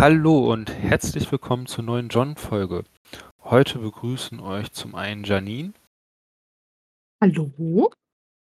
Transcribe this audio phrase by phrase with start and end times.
[0.00, 2.84] Hallo und herzlich willkommen zur neuen John-Folge.
[3.42, 5.74] Heute begrüßen euch zum einen Janine
[7.20, 7.90] Hallo?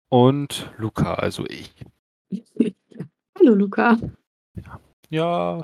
[0.09, 1.73] und Luca, also ich.
[3.39, 3.97] Hallo Luca.
[5.09, 5.63] Ja,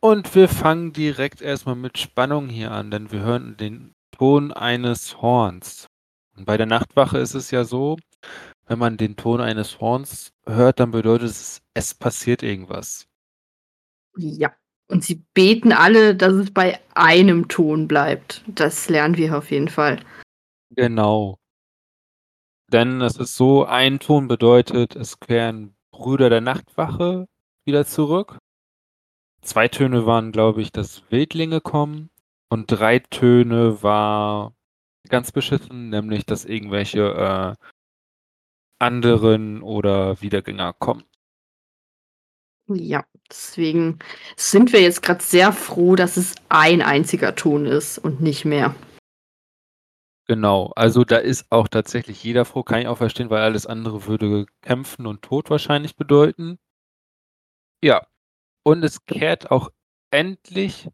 [0.00, 5.20] und wir fangen direkt erstmal mit Spannung hier an, denn wir hören den Ton eines
[5.20, 5.88] Horns.
[6.38, 7.98] Und bei der Nachtwache ist es ja so,
[8.64, 13.06] wenn man den Ton eines Horns hört, dann bedeutet es, es passiert irgendwas.
[14.16, 14.54] Ja.
[14.92, 18.44] Und sie beten alle, dass es bei einem Ton bleibt.
[18.46, 19.98] Das lernen wir auf jeden Fall.
[20.68, 21.38] Genau.
[22.70, 27.26] Denn es ist so, ein Ton bedeutet, es kehren Brüder der Nachtwache
[27.64, 28.36] wieder zurück.
[29.40, 32.10] Zwei Töne waren, glaube ich, dass Wildlinge kommen.
[32.50, 34.54] Und drei Töne war
[35.08, 37.66] ganz beschissen, nämlich dass irgendwelche äh,
[38.78, 41.04] anderen oder Wiedergänger kommen.
[42.68, 43.98] Ja, deswegen
[44.36, 48.74] sind wir jetzt gerade sehr froh, dass es ein einziger Ton ist und nicht mehr.
[50.28, 54.06] Genau, also da ist auch tatsächlich jeder froh, kann ich auch verstehen, weil alles andere
[54.06, 56.58] würde kämpfen und Tod wahrscheinlich bedeuten.
[57.82, 58.06] Ja,
[58.62, 59.70] und es kehrt auch
[60.10, 60.88] endlich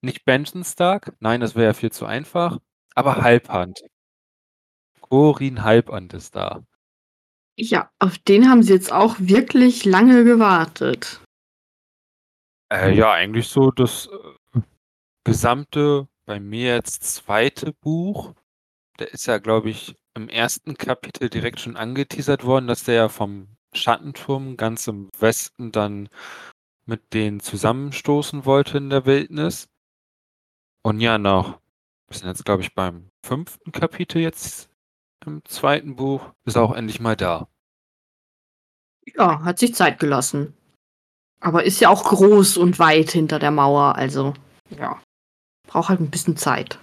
[0.00, 2.58] nicht Benson Stark, nein, das wäre ja viel zu einfach,
[2.94, 3.82] aber Halbhand.
[5.02, 6.64] Corin Halbhand ist da.
[7.58, 11.20] Ja, auf den haben sie jetzt auch wirklich lange gewartet.
[12.72, 14.08] Äh, ja, eigentlich so das
[14.54, 14.60] äh,
[15.24, 18.34] gesamte, bei mir jetzt zweite Buch.
[18.98, 23.08] Der ist ja, glaube ich, im ersten Kapitel direkt schon angeteasert worden, dass der ja
[23.08, 26.08] vom Schattenturm ganz im Westen dann
[26.86, 29.68] mit denen zusammenstoßen wollte in der Wildnis.
[30.82, 31.60] Und ja, noch,
[32.08, 34.70] wir sind jetzt, glaube ich, beim fünften Kapitel jetzt
[35.24, 37.48] im zweiten Buch, ist auch endlich mal da.
[39.16, 40.54] Ja, hat sich Zeit gelassen.
[41.40, 44.34] Aber ist ja auch groß und weit hinter der Mauer, also
[44.70, 45.00] ja.
[45.66, 46.78] Braucht halt ein bisschen Zeit.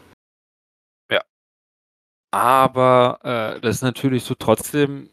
[1.12, 1.22] Ja.
[2.32, 5.12] Aber äh, das ist natürlich so trotzdem,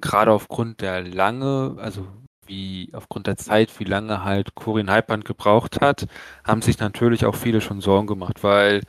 [0.00, 2.06] gerade aufgrund der lange, also
[2.46, 6.06] wie aufgrund der Zeit, wie lange halt Corin Halband gebraucht hat,
[6.44, 8.82] haben sich natürlich auch viele schon Sorgen gemacht, weil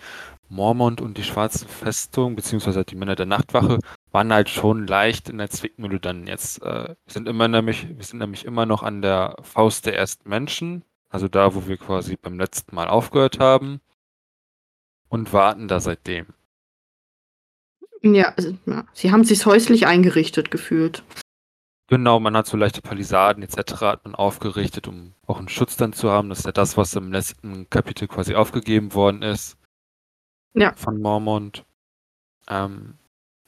[0.50, 3.80] Mormont und die Schwarze Festung, beziehungsweise die Männer der Nachtwache,
[4.12, 6.62] waren halt schon leicht in der Zwickmühle dann jetzt.
[6.62, 10.28] Äh, wir sind immer nämlich, wir sind nämlich immer noch an der Faust der ersten
[10.28, 13.80] Menschen, also da, wo wir quasi beim letzten Mal aufgehört haben,
[15.10, 16.28] und warten da seitdem.
[18.02, 18.86] Ja, also, ja.
[18.94, 21.04] sie haben sich häuslich eingerichtet gefühlt.
[21.88, 23.81] Genau, man hat so leichte Palisaden etc.
[23.81, 26.30] hat man aufgerichtet, um auch einen Schutz dann zu haben.
[26.30, 29.58] Das ist ja das, was im letzten Kapitel quasi aufgegeben worden ist.
[30.54, 30.74] Ja.
[30.76, 31.64] Von Mormont.
[32.50, 32.96] Ähm,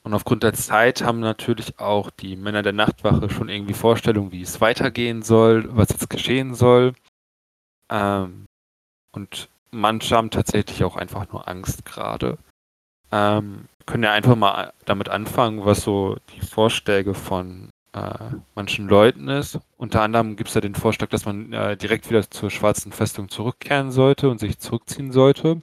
[0.04, 4.42] und aufgrund der Zeit haben natürlich auch die Männer der Nachtwache schon irgendwie Vorstellungen, wie
[4.42, 6.94] es weitergehen soll, was jetzt geschehen soll.
[7.88, 8.46] Ähm,
[9.12, 12.38] und manche haben tatsächlich auch einfach nur Angst gerade.
[13.12, 19.28] Ähm, können ja einfach mal damit anfangen, was so die Vorschläge von äh, manchen Leuten
[19.28, 19.58] ist.
[19.76, 23.28] Unter anderem gibt es ja den Vorschlag, dass man äh, direkt wieder zur schwarzen Festung
[23.28, 25.62] zurückkehren sollte und sich zurückziehen sollte.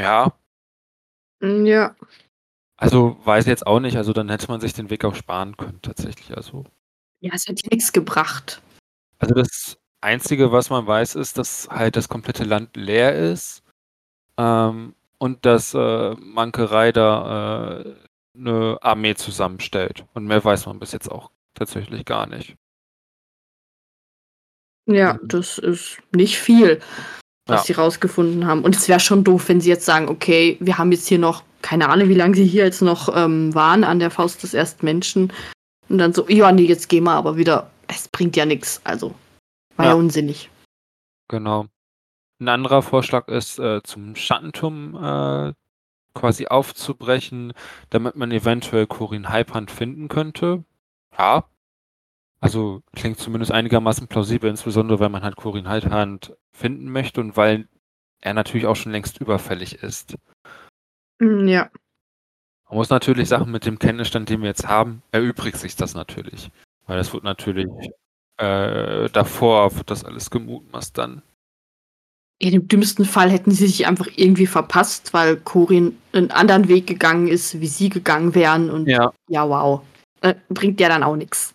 [0.00, 0.32] Ja.
[1.40, 1.94] Mm, ja.
[2.76, 5.80] Also weiß jetzt auch nicht, also dann hätte man sich den Weg auch sparen können,
[5.82, 6.34] tatsächlich.
[6.34, 6.64] Also.
[7.20, 8.62] Ja, es hat nichts gebracht.
[9.18, 13.62] Also das Einzige, was man weiß, ist, dass halt das komplette Land leer ist
[14.38, 17.94] ähm, und dass äh, Mankerei da äh,
[18.34, 20.06] eine Armee zusammenstellt.
[20.14, 22.56] Und mehr weiß man bis jetzt auch tatsächlich gar nicht.
[24.86, 25.28] Ja, mhm.
[25.28, 26.80] das ist nicht viel,
[27.50, 27.74] was ja.
[27.74, 28.62] sie rausgefunden haben.
[28.62, 31.42] Und es wäre schon doof, wenn sie jetzt sagen, okay, wir haben jetzt hier noch,
[31.62, 34.84] keine Ahnung, wie lange sie hier jetzt noch ähm, waren an der Faust des ersten
[34.84, 35.32] Menschen.
[35.88, 37.70] Und dann so, ja, nee, jetzt gehen wir aber wieder.
[37.88, 38.80] Es bringt ja nichts.
[38.84, 39.14] Also,
[39.76, 39.92] war ja.
[39.92, 40.50] ja unsinnig.
[41.28, 41.66] Genau.
[42.40, 45.52] Ein anderer Vorschlag ist, äh, zum Schattenturm äh,
[46.14, 47.52] quasi aufzubrechen,
[47.90, 50.64] damit man eventuell Corin Halbhand finden könnte.
[51.18, 51.44] Ja.
[52.40, 57.68] Also klingt zumindest einigermaßen plausibel, insbesondere wenn man halt Corin Halbhand finden möchte und weil
[58.20, 60.16] er natürlich auch schon längst überfällig ist.
[61.18, 61.70] Mm, ja.
[62.68, 66.50] Man muss natürlich Sachen mit dem Kenntnisstand, den wir jetzt haben, erübrigt sich das natürlich.
[66.86, 67.68] Weil das wird natürlich
[68.40, 71.22] äh, davor wird das alles gemutmaßt dann.
[72.38, 76.86] In dem dümmsten Fall hätten sie sich einfach irgendwie verpasst, weil Corin einen anderen Weg
[76.86, 78.70] gegangen ist, wie sie gegangen wären.
[78.70, 79.82] Und ja, ja wow.
[80.22, 81.54] Äh, bringt ja dann auch nichts.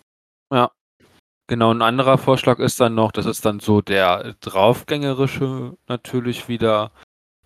[1.48, 6.90] Genau, ein anderer Vorschlag ist dann noch, das ist dann so der draufgängerische natürlich wieder,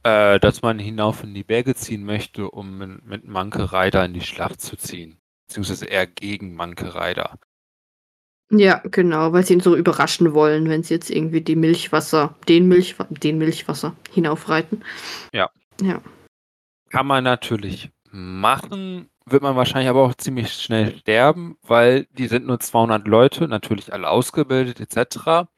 [0.04, 4.14] äh, dass man hinauf in die Berge ziehen möchte, um mit, mit Manke Rider in
[4.14, 5.18] die Schlacht zu ziehen.
[5.46, 7.38] Beziehungsweise eher gegen Manke Rider.
[8.50, 12.66] Ja, genau, weil sie ihn so überraschen wollen, wenn sie jetzt irgendwie die Milchwasser, den
[12.66, 14.82] Milch, den Milchwasser hinaufreiten.
[15.32, 15.50] Ja.
[15.80, 16.00] Ja.
[16.88, 22.46] Kann man natürlich machen, wird man wahrscheinlich aber auch ziemlich schnell sterben, weil die sind
[22.46, 25.48] nur 200 Leute, natürlich alle ausgebildet etc.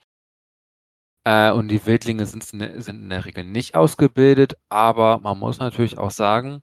[1.25, 5.99] Äh, und die Wildlinge sind, sind in der Regel nicht ausgebildet, aber man muss natürlich
[5.99, 6.63] auch sagen,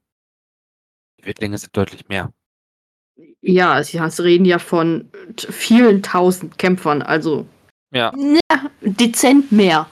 [1.20, 2.34] die Wildlinge sind deutlich mehr.
[3.42, 7.48] Ja, sie reden ja von vielen tausend Kämpfern, also
[7.92, 8.14] ja.
[8.16, 9.88] ja dezent mehr.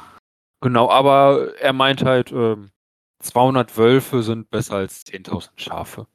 [0.62, 2.69] Genau, aber er meint halt, ähm,
[3.19, 6.08] 200 Wölfe sind besser als 10.000 Schafe.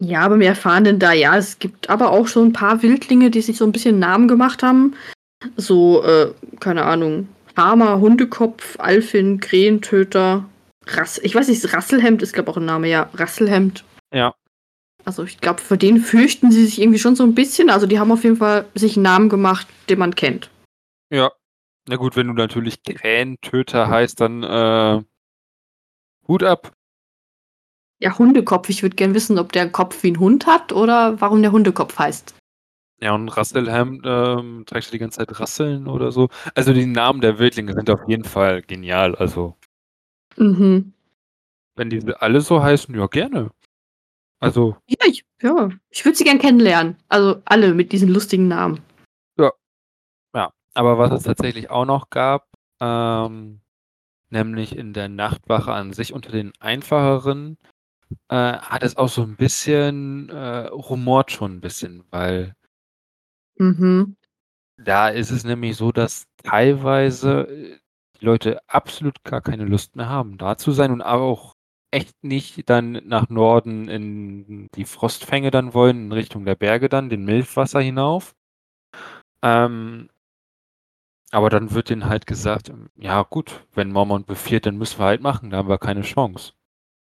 [0.00, 3.30] Ja, aber wir erfahren denn da, ja, es gibt aber auch so ein paar Wildlinge,
[3.30, 4.94] die sich so ein bisschen Namen gemacht haben.
[5.56, 10.44] So, äh, keine Ahnung, Farmer, Hundekopf, Alfin, Krähentöter,
[10.86, 13.84] Rass ich weiß nicht, Rasselhemd ist, glaube ich, auch ein Name, ja, Rasselhemd.
[14.12, 14.34] Ja.
[15.04, 17.70] Also ich glaube, für den fürchten sie sich irgendwie schon so ein bisschen.
[17.70, 20.50] Also die haben auf jeden Fall sich einen Namen gemacht, den man kennt.
[21.10, 21.30] Ja.
[21.86, 25.02] Na gut, wenn du natürlich Krähentöter heißt, dann äh,
[26.26, 26.73] Hut ab.
[28.04, 28.68] Ja, Hundekopf.
[28.68, 31.98] Ich würde gerne wissen, ob der Kopf wie ein Hund hat oder warum der Hundekopf
[31.98, 32.34] heißt.
[33.00, 36.28] Ja, und Rasselhemd ähm, trägst du die ganze Zeit Rasseln oder so.
[36.54, 39.14] Also die Namen der Wildlinge sind auf jeden Fall genial.
[39.14, 39.56] Also.
[40.36, 40.92] Mhm.
[41.76, 43.50] Wenn die alle so heißen, ja, gerne.
[44.38, 44.76] Also.
[44.86, 45.70] Ja, ich, ja.
[45.88, 46.98] ich würde sie gern kennenlernen.
[47.08, 48.82] Also alle mit diesen lustigen Namen.
[49.38, 49.50] Ja.
[50.34, 50.52] Ja.
[50.74, 53.60] Aber was es tatsächlich auch noch gab, ähm,
[54.28, 57.56] nämlich in der Nachtwache an sich unter den einfacheren,
[58.28, 62.54] äh, hat es auch so ein bisschen, äh, rumort schon ein bisschen, weil
[63.56, 64.16] mhm.
[64.76, 67.78] da ist es nämlich so, dass teilweise äh,
[68.20, 71.54] die Leute absolut gar keine Lust mehr haben, da zu sein und auch
[71.90, 77.08] echt nicht dann nach Norden in die Frostfänge dann wollen, in Richtung der Berge dann,
[77.08, 78.34] den Milchwasser hinauf.
[79.42, 80.08] Ähm,
[81.30, 85.20] aber dann wird denen halt gesagt, ja gut, wenn Mormont befiehlt, dann müssen wir halt
[85.20, 86.52] machen, da haben wir keine Chance.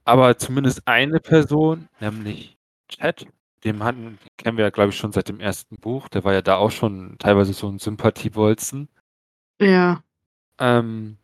[0.10, 2.58] Aber zumindest eine Person, nämlich
[2.88, 3.28] Chad,
[3.64, 6.34] dem hatten, den kennen wir ja, glaube ich, schon seit dem ersten Buch, der war
[6.34, 8.90] ja da auch schon teilweise so ein Sympathiebolzen.
[9.62, 10.04] Ja.
[10.58, 11.20] Ähm,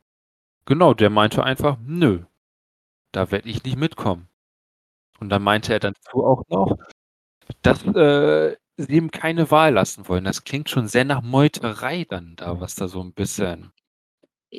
[0.65, 2.25] genau, der meinte einfach, nö,
[3.11, 4.29] da werde ich nicht mitkommen.
[5.19, 6.77] Und dann meinte er dazu auch noch,
[7.63, 10.25] dass äh, sie ihm keine Wahl lassen wollen.
[10.25, 13.71] Das klingt schon sehr nach Meuterei dann da, was da so ein bisschen.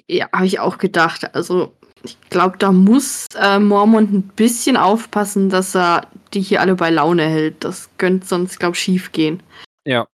[0.09, 1.33] Ja, habe ich auch gedacht.
[1.33, 6.75] Also ich glaube, da muss äh, Mormont ein bisschen aufpassen, dass er die hier alle
[6.75, 7.65] bei Laune hält.
[7.65, 9.43] Das könnte sonst, glaube ich, schief gehen.
[9.85, 10.07] Ja.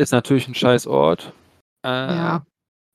[0.00, 1.32] Ist natürlich ein scheiß Ort.
[1.84, 2.46] Äh, ja.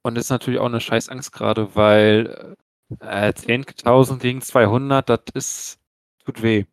[0.04, 2.56] Und ist natürlich auch eine scheiß Angst gerade, weil
[3.00, 5.80] äh, 10.000 gegen 200, das ist,
[6.25, 6.66] tut weh.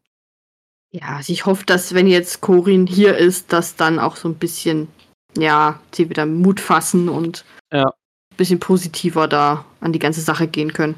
[0.93, 4.34] Ja, also ich hoffe, dass wenn jetzt Corin hier ist, dass dann auch so ein
[4.34, 4.88] bisschen,
[5.37, 7.87] ja, sie wieder Mut fassen und ja.
[7.87, 10.96] ein bisschen positiver da an die ganze Sache gehen können.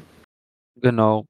[0.83, 1.25] Genau.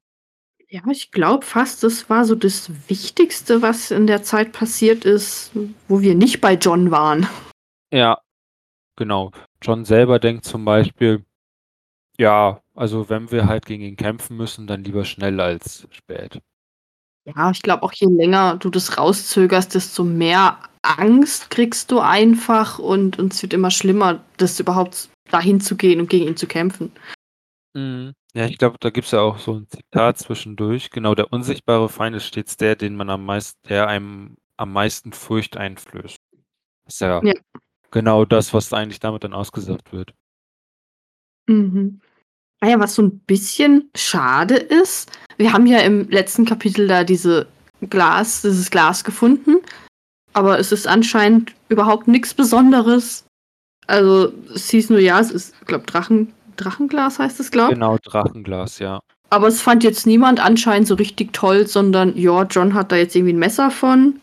[0.68, 5.52] Ja, ich glaube fast, das war so das Wichtigste, was in der Zeit passiert ist,
[5.88, 7.28] wo wir nicht bei John waren.
[7.94, 8.20] Ja,
[8.98, 9.32] genau.
[9.62, 11.24] John selber denkt zum Beispiel,
[12.18, 16.42] ja, also wenn wir halt gegen ihn kämpfen müssen, dann lieber schnell als spät.
[17.26, 22.80] Ja, ich glaube auch je länger du das rauszögerst, desto mehr Angst kriegst du einfach
[22.80, 26.48] und, und es wird immer schlimmer, das überhaupt dahin zu gehen und gegen ihn zu
[26.48, 26.92] kämpfen.
[27.76, 28.14] Mhm.
[28.36, 30.90] Ja, ich glaube, da gibt es ja auch so ein Zitat zwischendurch.
[30.90, 35.14] Genau, der unsichtbare Feind ist stets der, den man am meisten, der einem am meisten
[35.14, 36.18] Furcht einflößt.
[36.86, 37.34] Das ist ja, Ja.
[37.92, 40.14] genau das, was eigentlich damit dann ausgesagt wird.
[41.48, 42.02] Mhm.
[42.60, 47.04] Ah ja, was so ein bisschen schade ist, wir haben ja im letzten Kapitel da
[47.04, 47.48] diese
[47.90, 49.58] Glas, dieses Glas gefunden,
[50.32, 53.26] aber es ist anscheinend überhaupt nichts Besonderes.
[53.88, 57.80] Also es hieß nur, ja, es ist, ich glaube, Drachen, Drachenglas heißt es, glaube ich.
[57.80, 59.00] Genau, Drachenglas, ja.
[59.30, 63.16] Aber es fand jetzt niemand anscheinend so richtig toll, sondern ja, John hat da jetzt
[63.16, 64.20] irgendwie ein Messer von.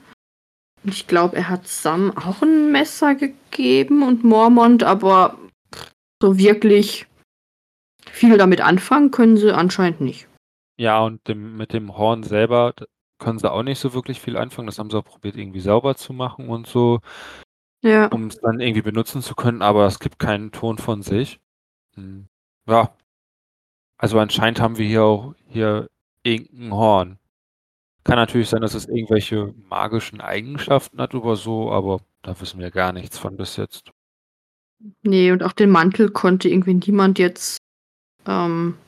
[0.84, 5.36] Und ich glaube, er hat Sam auch ein Messer gegeben und Mormont, aber
[6.22, 7.06] so wirklich
[8.10, 10.26] viel damit anfangen können sie anscheinend nicht.
[10.78, 12.72] Ja, und dem, mit dem Horn selber
[13.18, 14.66] können sie auch nicht so wirklich viel anfangen.
[14.66, 17.00] Das haben sie auch probiert, irgendwie sauber zu machen und so,
[17.82, 18.06] Ja.
[18.06, 21.38] um es dann irgendwie benutzen zu können, aber es gibt keinen Ton von sich.
[22.00, 22.28] Hm.
[22.66, 22.94] Ja.
[23.96, 25.88] Also anscheinend haben wir hier auch hier
[26.22, 27.18] irgendein Horn.
[28.04, 32.70] Kann natürlich sein, dass es irgendwelche magischen Eigenschaften hat oder so, aber da wissen wir
[32.70, 33.92] gar nichts von bis jetzt.
[35.02, 37.58] Nee, und auch den Mantel konnte irgendwie niemand jetzt
[38.26, 38.78] ähm,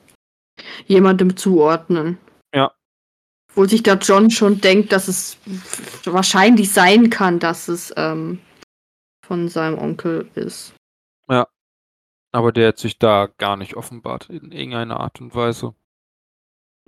[0.86, 2.18] jemandem zuordnen.
[2.54, 2.72] Ja.
[3.50, 5.36] Obwohl sich da John schon denkt, dass es
[6.04, 8.40] wahrscheinlich sein kann, dass es ähm,
[9.26, 10.74] von seinem Onkel ist.
[11.28, 11.46] Ja.
[12.32, 15.74] Aber der hat sich da gar nicht offenbart in irgendeiner Art und Weise.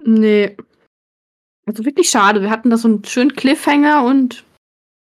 [0.02, 0.56] Nee.
[1.66, 2.42] Also wirklich schade.
[2.42, 4.44] Wir hatten da so einen schönen Cliffhanger und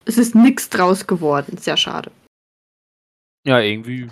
[0.05, 1.57] es ist nichts draus geworden.
[1.57, 2.11] Sehr schade.
[3.45, 4.11] Ja, irgendwie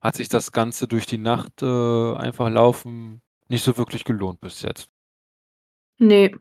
[0.00, 4.62] hat sich das Ganze durch die Nacht äh, einfach laufen nicht so wirklich gelohnt bis
[4.62, 4.88] jetzt.
[5.98, 6.34] Nee.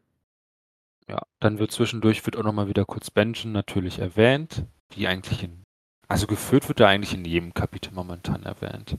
[1.08, 5.44] Ja, dann wird zwischendurch wird auch noch mal wieder kurz Benjen natürlich erwähnt, die eigentlich
[5.44, 5.65] in
[6.08, 8.98] also geführt wird er eigentlich in jedem Kapitel momentan erwähnt.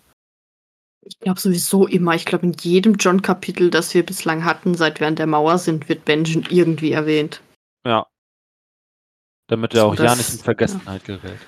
[1.03, 2.15] Ich glaube sowieso immer.
[2.15, 5.89] Ich glaube, in jedem John-Kapitel, das wir bislang hatten, seit wir an der Mauer sind,
[5.89, 7.43] wird Benjen irgendwie erwähnt.
[7.87, 8.07] Ja.
[9.49, 11.39] Damit er So, auch ja das- nicht in Vergessenheit gerät.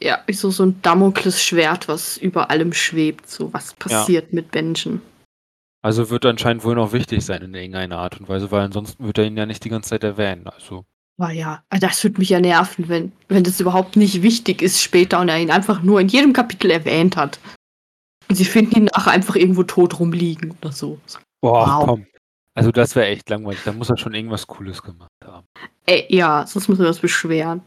[0.00, 3.28] Ja, so, so ein Damoklesschwert, was über allem schwebt.
[3.28, 5.00] So, was passiert mit Benjen?
[5.84, 9.18] Also wird anscheinend wohl noch wichtig sein in irgendeiner Art und Weise, weil ansonsten wird
[9.18, 10.46] er ihn ja nicht die ganze Zeit erwähnen.
[10.46, 10.84] Also,
[11.18, 15.20] Ah ja, das würde mich ja nerven, wenn, wenn das überhaupt nicht wichtig ist später
[15.20, 17.38] und er ihn einfach nur in jedem Kapitel erwähnt hat.
[18.28, 20.98] Und sie finden ihn nachher einfach irgendwo tot rumliegen oder so.
[21.42, 21.84] boah, Wow.
[21.86, 22.06] komm.
[22.54, 23.60] Also das wäre echt langweilig.
[23.64, 25.46] Da muss er schon irgendwas Cooles gemacht haben.
[25.86, 27.62] Ey, ja, sonst müssen wir uns beschweren.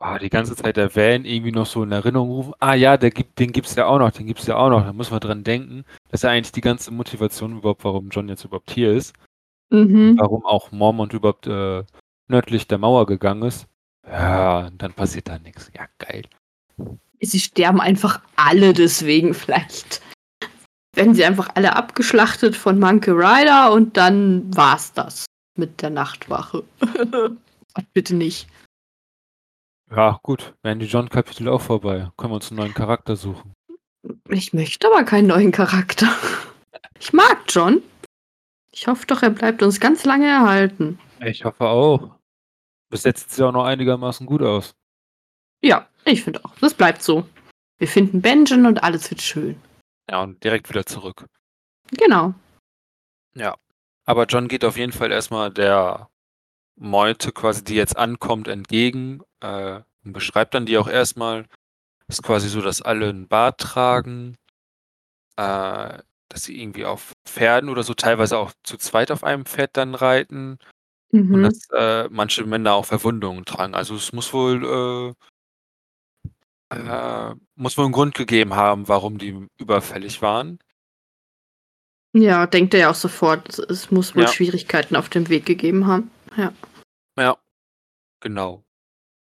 [0.00, 2.52] Ah, die ganze Zeit erwähnen, irgendwie noch so in Erinnerung rufen.
[2.60, 4.82] Ah ja, der gibt, den gibt's ja auch noch, den gibt's ja auch noch.
[4.84, 5.84] Da muss man dran denken.
[6.10, 9.14] Das ist ja eigentlich die ganze Motivation überhaupt, warum John jetzt überhaupt hier ist.
[9.74, 10.18] Mhm.
[10.18, 11.84] Warum auch Mormont überhaupt äh,
[12.28, 13.66] nördlich der Mauer gegangen ist.
[14.06, 15.70] Ja, dann passiert da nichts.
[15.74, 16.22] Ja, geil.
[17.20, 20.02] Sie sterben einfach alle deswegen vielleicht.
[20.94, 25.26] Werden sie einfach alle abgeschlachtet von Monkey Rider und dann war's das
[25.56, 26.62] mit der Nachtwache.
[27.92, 28.46] Bitte nicht.
[29.90, 30.54] Ja, gut.
[30.62, 32.10] Wären die John-Kapitel auch vorbei.
[32.16, 33.52] Können wir uns einen neuen Charakter suchen.
[34.28, 36.08] Ich möchte aber keinen neuen Charakter.
[37.00, 37.82] Ich mag John.
[38.74, 40.98] Ich hoffe doch, er bleibt uns ganz lange erhalten.
[41.20, 42.18] Ich hoffe auch.
[42.90, 44.74] Bis jetzt sieht sie auch noch einigermaßen gut aus.
[45.62, 46.54] Ja, ich finde auch.
[46.60, 47.26] Das bleibt so.
[47.78, 49.60] Wir finden Benjen und alles wird schön.
[50.10, 51.26] Ja, und direkt wieder zurück.
[51.90, 52.34] Genau.
[54.06, 56.10] Aber John geht auf jeden Fall erstmal der
[56.76, 61.46] Meute quasi, die jetzt ankommt, entgegen äh, und beschreibt dann die auch erstmal.
[62.06, 64.36] Ist quasi so, dass alle einen Bart tragen,
[65.36, 69.76] äh, dass sie irgendwie auf Pferden oder so teilweise auch zu zweit auf einem Pferd
[69.76, 70.58] dann reiten
[71.12, 71.42] und Mhm.
[71.44, 73.74] dass äh, manche Männer auch Verwundungen tragen.
[73.74, 75.14] Also es muss wohl
[76.72, 80.58] äh, äh, muss wohl einen Grund gegeben haben, warum die überfällig waren.
[82.12, 83.58] Ja, denkt er ja auch sofort.
[83.58, 84.28] Es- muss wohl Ja.
[84.28, 86.10] Schwierigkeiten auf dem Weg gegeben haben.
[86.36, 86.52] Ja.
[87.18, 87.36] Ja,
[88.20, 88.64] genau.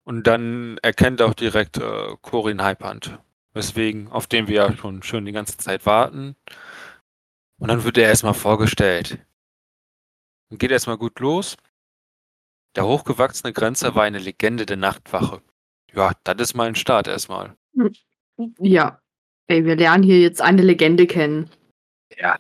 [0.04, 3.20] Und dann erkennt er auch direkt äh, Corin Hypand,
[3.54, 6.36] weswegen, auf den wir ja schon schön die ganze Zeit warten.
[7.60, 9.20] Und dann wird er erstmal vorgestellt.
[10.50, 11.58] Und geht erstmal gut los.
[12.76, 15.42] Der hochgewachsene Grenzer war eine Legende der Nachtwache.
[15.94, 17.56] Ja, das ist mal ein Start erstmal.
[18.60, 19.02] Ja.
[19.48, 21.50] Ey, wir lernen hier jetzt eine Legende kennen.
[22.18, 22.38] Ja.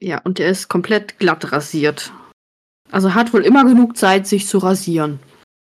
[0.00, 2.12] Ja, und er ist komplett glatt rasiert.
[2.90, 5.18] Also hat wohl immer genug Zeit, sich zu rasieren.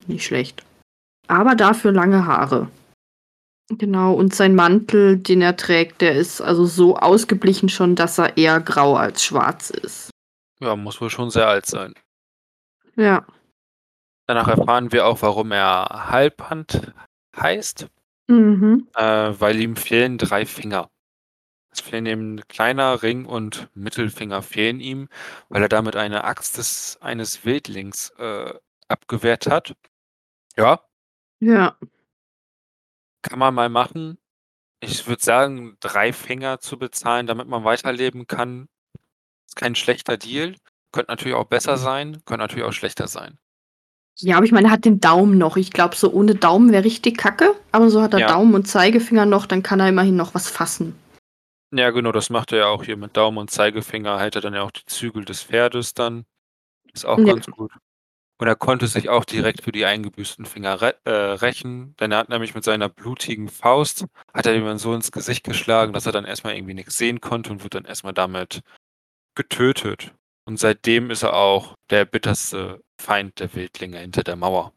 [0.08, 0.64] Nicht schlecht.
[1.28, 2.70] Aber dafür lange Haare.
[3.70, 8.36] Genau, und sein Mantel, den er trägt, der ist also so ausgeblichen schon, dass er
[8.36, 10.10] eher grau als schwarz ist.
[10.60, 11.94] Ja, muss wohl schon sehr alt sein.
[12.96, 13.26] Ja.
[14.26, 16.94] Danach erfahren wir auch, warum er Halbhand
[17.36, 17.88] heißt.
[18.28, 18.88] Mhm.
[18.94, 20.92] äh, weil ihm fehlen drei Finger.
[21.72, 25.10] Es fehlen ihm kleiner Ring und Mittelfinger fehlen ihm,
[25.50, 28.54] weil er damit eine Axt des, eines Wildlings äh,
[28.88, 29.76] abgewehrt hat.
[30.58, 30.82] Ja,
[31.40, 31.76] Ja.
[33.22, 34.18] Kann man mal machen.
[34.82, 38.68] Ich würde sagen, drei Finger zu bezahlen, damit man weiterleben kann,
[39.48, 40.56] ist kein schlechter Deal.
[40.92, 43.38] Könnte natürlich auch besser sein, könnte natürlich auch schlechter sein.
[44.22, 45.56] Ja, aber ich meine, er hat den Daumen noch.
[45.56, 47.56] Ich glaube, so ohne Daumen wäre richtig kacke.
[47.72, 48.28] Aber so hat er Ja.
[48.28, 50.96] Daumen und Zeigefinger noch, dann kann er immerhin noch was fassen.
[51.72, 54.56] Ja, genau, das macht er ja auch hier mit Daumen und Zeigefinger, hält er dann
[54.56, 56.26] ja auch die Zügel des Pferdes dann.
[56.94, 57.34] Ist auch Ja.
[57.34, 57.72] ganz gut.
[58.40, 62.20] Und er konnte sich auch direkt für die eingebüßten Finger re äh, rächen, denn er
[62.20, 66.14] hat nämlich mit seiner blutigen Faust, hat er ihm so ins Gesicht geschlagen, dass er
[66.14, 68.62] dann erstmal irgendwie nichts sehen konnte und wird dann erstmal damit
[69.36, 70.14] getötet.
[70.46, 74.74] Und seitdem ist er auch der bitterste Feind der Wildlinge hinter der Mauer.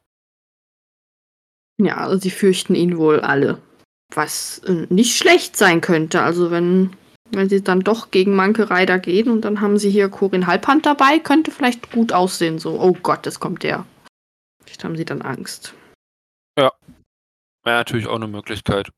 [1.78, 3.62] Ja, also sie fürchten ihn wohl alle.
[4.12, 6.22] Was äh, nicht schlecht sein könnte.
[6.22, 6.96] Also wenn,
[7.34, 10.86] wenn sie dann doch gegen Manke Rider gehen und dann haben sie hier Corin Halbhand
[10.86, 12.58] dabei, könnte vielleicht gut aussehen.
[12.58, 13.86] So, oh Gott, es kommt der.
[14.64, 15.74] Vielleicht haben sie dann Angst.
[17.64, 18.90] Wäre natürlich auch eine Möglichkeit.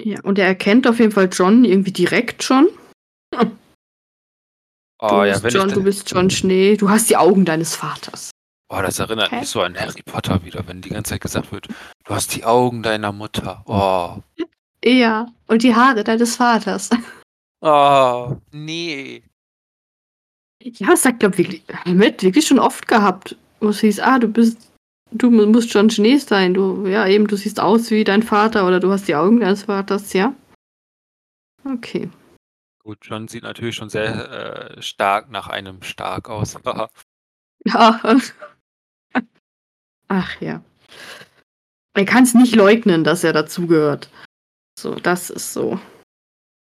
[0.00, 2.68] Ja, und er erkennt auf jeden Fall John irgendwie direkt schon.
[3.30, 3.50] Du,
[5.04, 6.76] Oh ja, bist wenn John, ich du bist John Schnee.
[6.76, 8.30] Du hast die Augen deines Vaters.
[8.68, 9.40] Oh, das erinnert okay.
[9.40, 11.66] mich so an Harry Potter wieder, wenn die ganze Zeit gesagt wird,
[12.04, 13.62] du hast die Augen deiner Mutter.
[13.66, 14.22] Oh.
[14.84, 16.90] Ja, und die Haare deines Vaters.
[17.62, 19.22] Oh, nee.
[20.60, 23.36] Ja, das sagt, glaube ich, mit wirklich schon oft gehabt.
[23.60, 24.72] Wo es hieß, ah, du bist,
[25.12, 26.54] du musst schon Chinesisch sein.
[26.54, 29.64] Du, ja, eben, du siehst aus wie dein Vater oder du hast die Augen deines
[29.64, 30.34] Vaters, ja.
[31.64, 32.10] Okay.
[32.82, 36.58] Gut, John sieht natürlich schon sehr äh, stark nach einem Stark aus.
[37.64, 38.16] ja.
[40.08, 40.62] Ach ja.
[41.94, 44.10] Er kann es nicht leugnen, dass er dazugehört.
[44.76, 45.78] So, das ist so.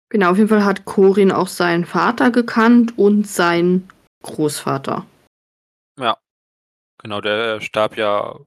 [0.09, 3.89] Genau, auf jeden Fall hat Corin auch seinen Vater gekannt und seinen
[4.23, 5.05] Großvater.
[5.99, 6.17] Ja.
[6.99, 8.39] Genau, der starb ja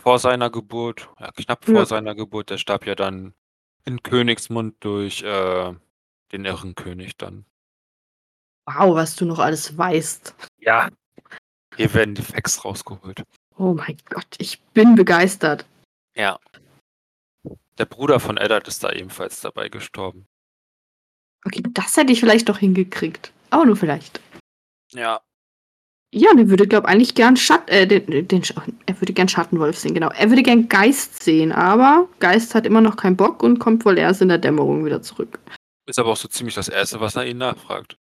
[0.00, 1.86] vor seiner Geburt, ja, knapp vor ja.
[1.86, 3.34] seiner Geburt, der starb ja dann
[3.84, 5.74] in Königsmund durch äh,
[6.32, 7.46] den irren König dann.
[8.66, 10.34] Wow, was du noch alles weißt.
[10.58, 10.88] Ja.
[11.76, 13.22] Hier werden die Facts rausgeholt.
[13.56, 15.66] Oh mein Gott, ich bin begeistert.
[16.14, 16.38] Ja.
[17.78, 20.26] Der Bruder von Eddard ist da ebenfalls dabei gestorben.
[21.44, 23.32] Okay, das hätte ich vielleicht doch hingekriegt.
[23.50, 24.20] Aber nur vielleicht.
[24.92, 25.20] Ja.
[26.12, 28.42] Ja, und er würde, glaube ich, eigentlich gern Schatten, äh, den, den,
[28.86, 30.10] er würde gern Schattenwolf sehen, genau.
[30.10, 33.98] Er würde gern Geist sehen, aber Geist hat immer noch keinen Bock und kommt wohl
[33.98, 35.40] erst in der Dämmerung wieder zurück.
[35.86, 37.96] Ist aber auch so ziemlich das Erste, was er ihn nachfragt.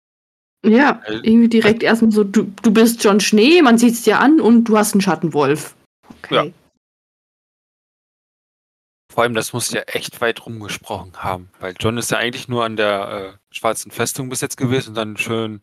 [0.66, 4.40] Ja, irgendwie direkt erstmal so, du, du bist John Schnee, man sieht es dir an
[4.40, 5.76] und du hast einen Schattenwolf.
[6.22, 6.36] Okay.
[6.36, 6.46] Ja.
[9.14, 12.66] Vor allem, das muss ja echt weit rumgesprochen haben, weil John ist ja eigentlich nur
[12.66, 15.62] an der äh, schwarzen Festung bis jetzt gewesen und dann schön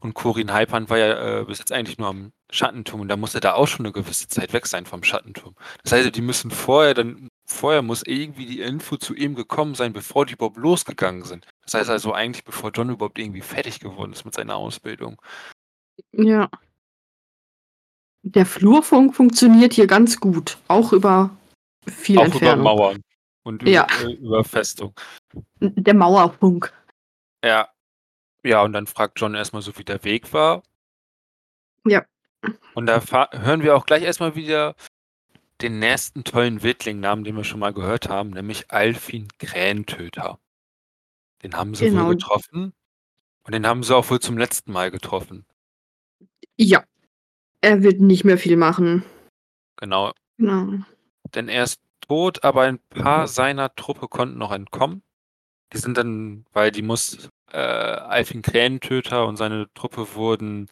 [0.00, 3.34] und Corin Hypern war ja äh, bis jetzt eigentlich nur am Schattenturm und da muss
[3.34, 5.54] er da auch schon eine gewisse Zeit weg sein vom Schattenturm.
[5.82, 9.94] Das heißt, die müssen vorher dann vorher muss irgendwie die Info zu ihm gekommen sein,
[9.94, 11.46] bevor die überhaupt losgegangen sind.
[11.64, 15.22] Das heißt also eigentlich, bevor John überhaupt irgendwie fertig geworden ist mit seiner Ausbildung.
[16.12, 16.50] Ja.
[18.24, 21.30] Der Flurfunk funktioniert hier ganz gut, auch über
[21.90, 22.60] viel auch Entfernung.
[22.60, 23.02] über Mauern
[23.42, 23.86] und ja.
[24.00, 24.94] über, äh, über Festung.
[25.60, 26.72] Der Mauerfunk.
[27.44, 27.68] Ja.
[28.42, 30.62] Ja, und dann fragt John erstmal so, wie der Weg war.
[31.86, 32.04] Ja.
[32.74, 33.00] Und da
[33.32, 34.74] hören wir auch gleich erstmal wieder
[35.62, 40.38] den nächsten tollen Wildling-Namen, den wir schon mal gehört haben, nämlich Alfin Krähentöter.
[41.42, 42.06] Den haben sie genau.
[42.06, 42.74] wohl getroffen.
[43.44, 45.44] Und den haben sie auch wohl zum letzten Mal getroffen.
[46.56, 46.84] Ja.
[47.60, 49.04] Er wird nicht mehr viel machen.
[49.76, 50.12] Genau.
[50.38, 50.84] Genau.
[51.34, 55.02] Denn er ist tot, aber ein paar seiner Truppe konnten noch entkommen.
[55.72, 60.68] Die sind dann, weil die muss, äh, Alfin Krähentöter und seine Truppe wurden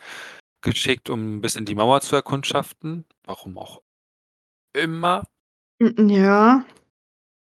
[0.60, 3.04] geschickt, um bis in die Mauer zu erkundschaften.
[3.24, 3.82] Warum auch
[4.72, 5.24] immer.
[5.80, 6.64] Ja.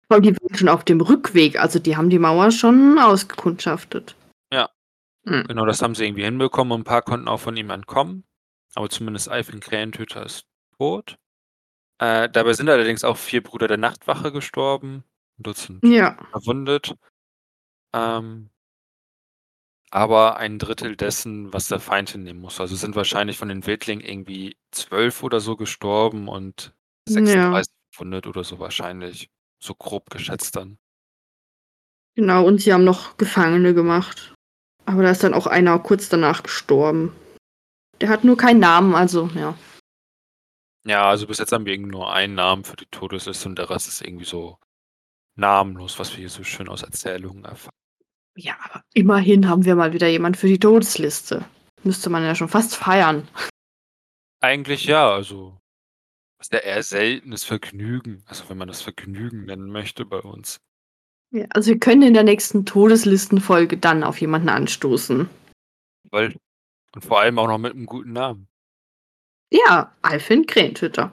[0.10, 4.15] Aber die waren schon auf dem Rückweg, also die haben die Mauer schon ausgekundschaftet.
[4.52, 4.69] Ja.
[5.23, 5.45] Mhm.
[5.47, 8.23] Genau, das haben sie irgendwie hinbekommen und ein paar konnten auch von ihm entkommen.
[8.76, 10.45] Aber zumindest Eifin Krähentöter ist
[10.78, 11.17] tot.
[11.99, 15.03] Äh, dabei sind allerdings auch vier Brüder der Nachtwache gestorben,
[15.39, 16.17] ein Dutzend ja.
[16.32, 16.95] verwundet.
[17.93, 18.49] Ähm,
[19.91, 22.60] aber ein Drittel dessen, was der Feind hinnehmen muss.
[22.60, 26.73] Also sind wahrscheinlich von den Wildlingen irgendwie zwölf oder so gestorben und
[27.08, 28.29] 36 ja.
[28.29, 29.29] oder so wahrscheinlich.
[29.60, 30.77] So grob geschätzt dann.
[32.15, 34.34] Genau, und sie haben noch Gefangene gemacht.
[34.86, 37.15] Aber da ist dann auch einer kurz danach gestorben.
[38.01, 39.56] Der hat nur keinen Namen, also ja.
[40.86, 43.69] Ja, also bis jetzt haben wir irgendwie nur einen Namen für die Todesliste und der
[43.69, 44.58] Rest ist irgendwie so
[45.36, 47.76] namenlos, was wir hier so schön aus Erzählungen erfahren.
[48.36, 51.46] Ja, aber immerhin haben wir mal wieder jemand für die Todesliste.
[51.84, 53.28] Müsste man ja schon fast feiern.
[54.41, 55.58] Eigentlich ja, also
[56.39, 60.60] ist ja eher seltenes Vergnügen, also wenn man das Vergnügen nennen möchte bei uns.
[61.32, 65.30] Ja, also wir können in der nächsten Todeslistenfolge dann auf jemanden anstoßen.
[66.12, 66.36] Weil,
[66.93, 68.50] und vor allem auch noch mit einem guten Namen.
[69.53, 71.11] Ja, Alfin Krähentöter.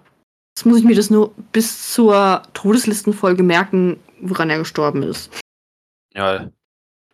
[0.56, 5.30] Jetzt muss ich mir das nur bis zur Todeslistenfolge merken, woran er gestorben ist.
[6.14, 6.50] Ja.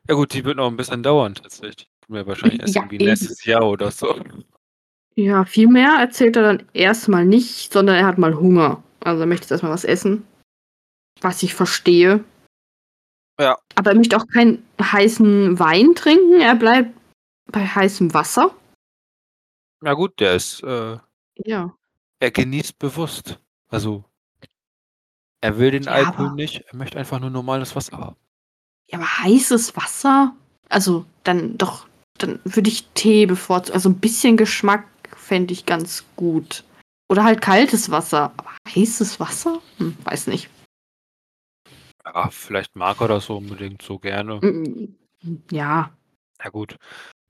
[0.08, 1.90] Ja gut, die wird noch ein bisschen dauern tatsächlich.
[2.06, 4.20] Wahrscheinlich erst ja, irgendwie nächstes Jahr oder so.
[5.16, 8.84] Ja, viel mehr erzählt er dann erstmal nicht, sondern er hat mal Hunger.
[9.00, 10.24] Also er möchte jetzt erstmal was essen.
[11.20, 12.22] Was ich verstehe.
[13.40, 13.58] Ja.
[13.74, 16.40] Aber er möchte auch keinen heißen Wein trinken.
[16.40, 16.90] Er bleibt
[17.50, 18.54] bei heißem Wasser.
[19.80, 20.62] Na gut, der ist.
[20.62, 20.98] Äh,
[21.44, 21.75] ja.
[22.20, 23.38] Er genießt bewusst.
[23.68, 24.05] Also.
[25.40, 26.62] Er will den ja, Alkohol nicht.
[26.68, 28.16] Er möchte einfach nur normales Wasser haben.
[28.88, 30.35] Ja, aber heißes Wasser?
[30.68, 31.87] Also, dann doch.
[32.18, 33.75] Dann würde ich Tee bevorzugen.
[33.75, 36.64] Also ein bisschen Geschmack fände ich ganz gut.
[37.11, 38.33] Oder halt kaltes Wasser.
[38.37, 39.61] Aber heißes Wasser?
[39.77, 40.49] Hm, weiß nicht.
[42.05, 44.37] Ja, vielleicht mag er das so unbedingt so gerne.
[44.37, 44.94] Mm,
[45.51, 45.90] ja.
[46.38, 46.79] Na gut.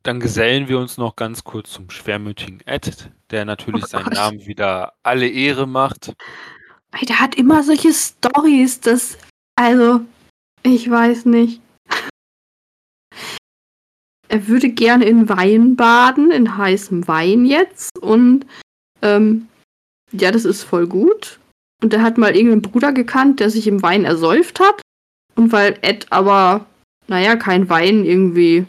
[0.06, 4.14] Dann gesellen wir uns noch ganz kurz zum schwermütigen Ed, der natürlich Oh seinen Gott.
[4.14, 6.14] Namen wieder alle Ehre macht.
[6.92, 9.18] Ey, der hat immer solche Stories, das.
[9.56, 10.02] Also,
[10.62, 11.60] ich weiß nicht.
[14.28, 17.96] Er würde gerne in Wein baden, in heißem Wein jetzt.
[18.00, 18.44] Und
[19.00, 19.46] ähm,
[20.10, 21.38] ja, das ist voll gut.
[21.80, 24.82] Und er hat mal irgendeinen Bruder gekannt, der sich im Wein ersäuft hat.
[25.36, 26.66] Und weil Ed aber,
[27.06, 28.66] naja, kein Wein irgendwie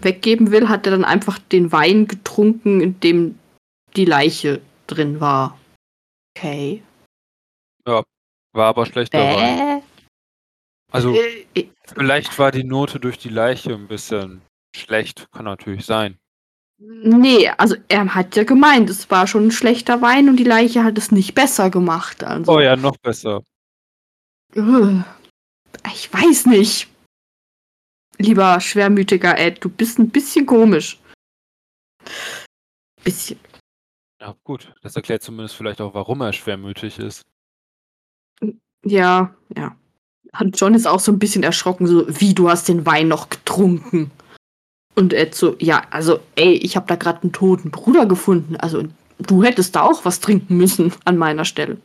[0.00, 3.38] weggeben will, hat er dann einfach den Wein getrunken, in dem
[3.96, 5.58] die Leiche drin war.
[6.36, 6.82] Okay.
[8.56, 9.80] War aber schlechter Wein.
[9.80, 9.86] Bäh.
[10.90, 14.40] Also Äh, äh, vielleicht war die Note durch die Leiche ein bisschen
[14.74, 16.16] schlecht, kann natürlich sein.
[16.78, 20.84] Nee, also er hat ja gemeint, es war schon ein schlechter Wein und die Leiche
[20.84, 22.24] hat es nicht besser gemacht.
[22.24, 23.42] Also, Oh ja, noch besser.
[24.54, 26.88] Ich weiß nicht.
[28.18, 30.98] Lieber schwermütiger Ed, du bist ein bisschen komisch.
[33.04, 33.38] Bisschen.
[34.20, 34.72] Ja, gut.
[34.82, 37.22] Das erklärt zumindest vielleicht auch, warum er schwermütig ist.
[38.84, 39.76] Ja, ja.
[40.38, 43.28] Und John ist auch so ein bisschen erschrocken, so, wie, du hast den Wein noch
[43.30, 44.10] getrunken?
[44.94, 48.56] Und Ed so, ja, also, ey, ich habe da gerade einen toten Bruder gefunden.
[48.56, 48.84] Also,
[49.18, 51.78] du hättest da auch was trinken müssen an meiner Stelle.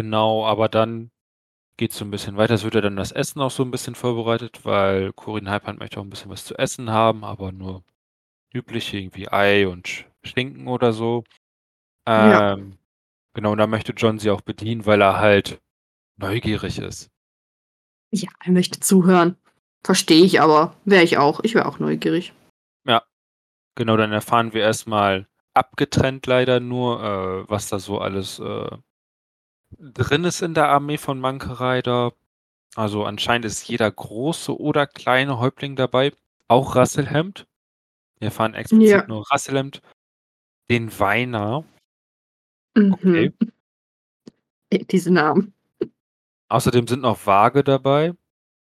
[0.00, 1.10] Genau, aber dann
[1.80, 2.54] geht es so ein bisschen weiter.
[2.54, 5.98] Es wird ja dann das Essen auch so ein bisschen vorbereitet, weil Corinne Halbhand möchte
[5.98, 7.82] auch ein bisschen was zu essen haben, aber nur
[8.52, 11.24] üblich irgendwie Ei und Sch- Schinken oder so.
[12.06, 12.52] Ja.
[12.52, 12.78] Ähm,
[13.34, 15.60] genau, und da möchte John sie auch bedienen, weil er halt
[16.16, 17.10] neugierig ist.
[18.12, 19.36] Ja, er möchte zuhören.
[19.82, 20.76] Verstehe ich aber.
[20.84, 21.40] Wäre ich auch.
[21.42, 22.32] Ich wäre auch neugierig.
[23.76, 28.76] Genau, dann erfahren wir erstmal abgetrennt leider nur, äh, was da so alles äh,
[29.78, 32.12] drin ist in der Armee von Monkey Rider.
[32.76, 36.12] Also anscheinend ist jeder große oder kleine Häuptling dabei,
[36.48, 37.46] auch Rasselhemd.
[38.18, 39.06] Wir erfahren explizit Ja.
[39.06, 39.80] nur Rasselhemd,
[40.70, 41.64] den Weiner.
[42.76, 42.92] Mhm.
[42.92, 43.32] Okay.
[44.90, 45.52] Diese Namen.
[46.48, 48.14] Außerdem sind noch Waage dabei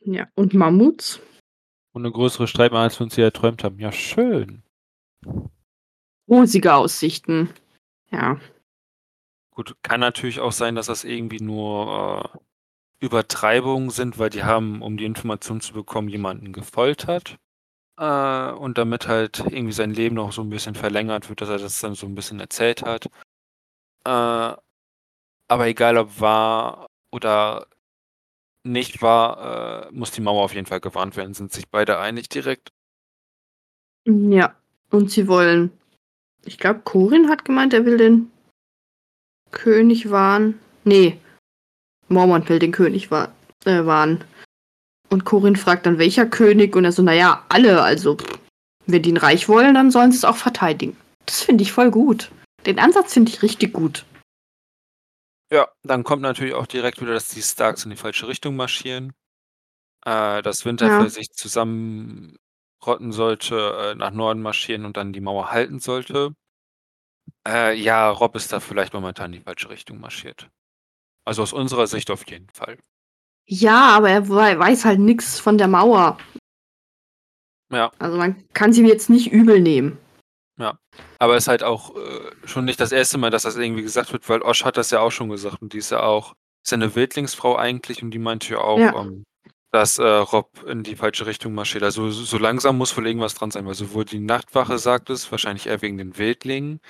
[0.00, 0.28] Ja.
[0.34, 1.20] Und Mammuts.
[1.92, 3.78] und eine größere Streitmacht, als wir uns hier erträumt haben.
[3.80, 4.62] Ja, schön.
[6.28, 7.50] Rosige Aussichten.
[8.12, 8.38] Ja.
[9.50, 12.38] Gut, kann natürlich auch sein, dass das irgendwie nur äh,
[13.04, 17.38] Übertreibungen sind, weil die haben, um die Information zu bekommen, jemanden gefoltert.
[17.98, 21.58] Äh, und damit halt irgendwie sein Leben noch so ein bisschen verlängert wird, dass er
[21.58, 23.06] das dann so ein bisschen erzählt hat.
[24.04, 24.56] Äh,
[25.48, 27.66] aber egal ob wahr oder
[28.62, 32.28] nicht wahr, äh, muss die Mauer auf jeden Fall gewarnt werden, sind sich beide einig
[32.28, 32.72] direkt.
[34.06, 34.54] Ja.
[34.90, 35.72] Und sie wollen.
[36.44, 38.30] Ich glaube, Corin hat gemeint, er will den
[39.50, 40.58] König warnen.
[40.84, 41.18] Nee.
[42.08, 43.28] Mormont will den König wa
[43.64, 44.24] äh, warnen.
[45.10, 46.76] Und Corin fragt dann, welcher König?
[46.76, 47.82] Und er so, naja, alle.
[47.82, 48.16] Also,
[48.86, 50.96] wenn die ein Reich wollen, dann sollen sie es auch verteidigen.
[51.26, 52.30] Das finde ich voll gut.
[52.66, 54.04] Den Ansatz finde ich richtig gut.
[55.52, 59.12] Ja, dann kommt natürlich auch direkt wieder, dass die Starks in die falsche Richtung marschieren.
[60.06, 61.08] Äh, dass Winterfell Ja.
[61.10, 66.34] sich zusammenrotten sollte, äh, nach Norden marschieren und dann die Mauer halten sollte.
[67.48, 70.48] Äh, ja, Rob ist da vielleicht momentan in die falsche Richtung marschiert.
[71.24, 72.78] Also aus unserer Sicht auf jeden Fall.
[73.48, 76.18] Ja, aber er wei- weiß halt nichts von der Mauer.
[77.72, 79.98] Ja, Also man kann sie ihm jetzt nicht übel nehmen.
[81.18, 84.28] aber ist halt auch äh, schon nicht das erste Mal, dass das irgendwie gesagt wird,
[84.28, 86.76] weil Osh hat das ja auch schon gesagt und die ist ja auch, ist ja
[86.76, 88.94] eine Wildlingsfrau eigentlich und die meinte ja auch, Ja.
[89.00, 89.24] ähm,
[89.72, 91.82] dass äh, Rob in die falsche Richtung marschiert.
[91.84, 95.30] Also so, so langsam muss wohl irgendwas dran sein, weil sowohl die Nachtwache sagt es,
[95.30, 96.80] wahrscheinlich eher wegen den Wildlingen.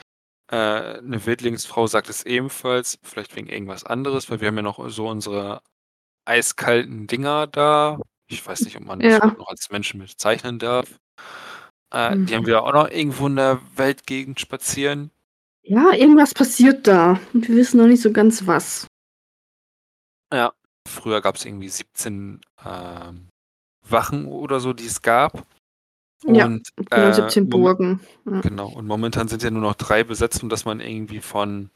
[0.50, 4.88] Äh, eine Wildlingsfrau sagt es ebenfalls, vielleicht wegen irgendwas anderes, weil wir haben ja noch
[4.90, 5.62] so unsere
[6.24, 7.98] eiskalten Dinger da.
[8.28, 9.16] Ich weiß nicht, ob man das Ja.
[9.18, 10.98] überhaupt noch als Menschen bezeichnen darf.
[11.92, 12.36] Äh, Die Mhm.
[12.36, 15.10] haben wir auch noch irgendwo in der Weltgegend spazieren.
[15.62, 17.20] Ja, irgendwas passiert da.
[17.32, 18.86] Und wir wissen noch nicht so ganz was.
[20.32, 20.52] Ja.
[20.88, 23.28] Früher gab es irgendwie 17 ähm,
[23.88, 25.46] Wachen oder so, die es gab.
[26.26, 28.00] Ja, Und, Genau, äh, 17 momen- Burgen.
[28.26, 28.40] Ja.
[28.40, 31.70] Genau, und momentan sind ja nur noch drei besetzt und dass man irgendwie von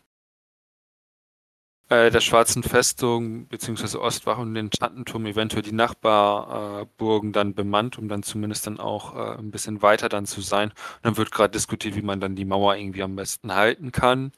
[1.88, 3.98] äh, der Schwarzen Festung bzw.
[3.98, 9.14] Ostwache und den Schattenturm eventuell die Nachbarburgen äh, dann bemannt, um dann zumindest dann auch
[9.14, 10.70] äh, ein bisschen weiter dann zu sein.
[10.70, 14.32] Und dann wird gerade diskutiert, wie man dann die Mauer irgendwie am besten halten kann.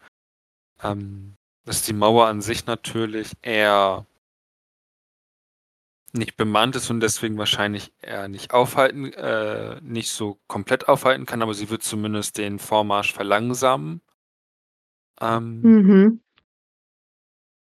[0.82, 4.06] Ähm, dass die Mauer an sich natürlich eher
[6.16, 11.42] nicht bemannt ist und deswegen wahrscheinlich eher nicht aufhalten, äh, nicht so komplett aufhalten kann,
[11.42, 14.00] aber sie wird zumindest den Vormarsch verlangsamen.
[15.20, 16.20] Ähm, Mhm.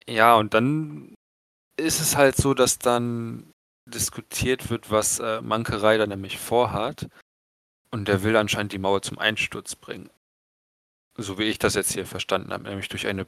[0.08, 1.16] Ja, und dann
[1.78, 3.52] ist es halt so, dass dann
[3.86, 7.08] diskutiert wird, was äh, Manke Reiter nämlich vorhat.
[7.92, 10.10] Und der will anscheinend die Mauer zum Einsturz bringen.
[11.18, 13.28] So wie ich das jetzt hier verstanden habe, nämlich durch eine,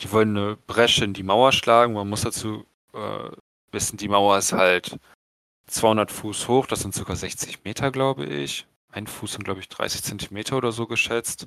[0.00, 1.94] die wollen eine Bresche in die Mauer schlagen.
[1.94, 3.30] Man muss dazu äh,
[3.72, 4.98] wissen, die Mauer ist halt
[5.66, 8.66] 200 Fuß hoch, das sind sogar 60 Meter, glaube ich.
[8.92, 11.46] Ein Fuß sind, glaube ich, 30 Zentimeter oder so geschätzt.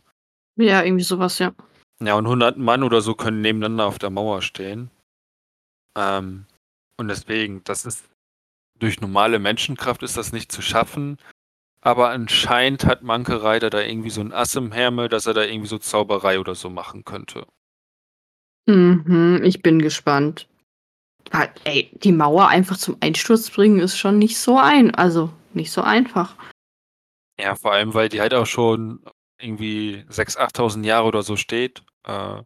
[0.55, 1.53] Ja, irgendwie sowas, ja.
[1.99, 4.89] Ja, und 100 Mann oder so können nebeneinander auf der Mauer stehen.
[5.97, 6.45] Ähm,
[6.97, 8.05] und deswegen, das ist
[8.79, 11.17] durch normale Menschenkraft ist das nicht zu schaffen.
[11.81, 15.43] Aber anscheinend hat Manke Reiter da irgendwie so ein Ass im Hermel, dass er da
[15.43, 17.45] irgendwie so Zauberei oder so machen könnte.
[18.65, 20.47] Mhm, ich bin gespannt.
[21.33, 25.71] Weil, ey, die Mauer einfach zum Einsturz bringen ist schon nicht so ein, also nicht
[25.71, 26.35] so einfach.
[27.39, 29.03] Ja, vor allem, weil die halt auch schon
[29.39, 31.83] irgendwie 6.000, 8.000 Jahre oder so steht.
[32.05, 32.43] Äh,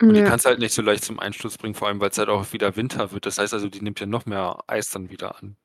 [0.00, 2.28] und die kannst halt nicht so leicht zum Einsturz bringen, vor allem weil es halt
[2.28, 3.26] auch wieder Winter wird.
[3.26, 5.56] Das heißt also, die nimmt ja noch mehr Eis dann wieder an.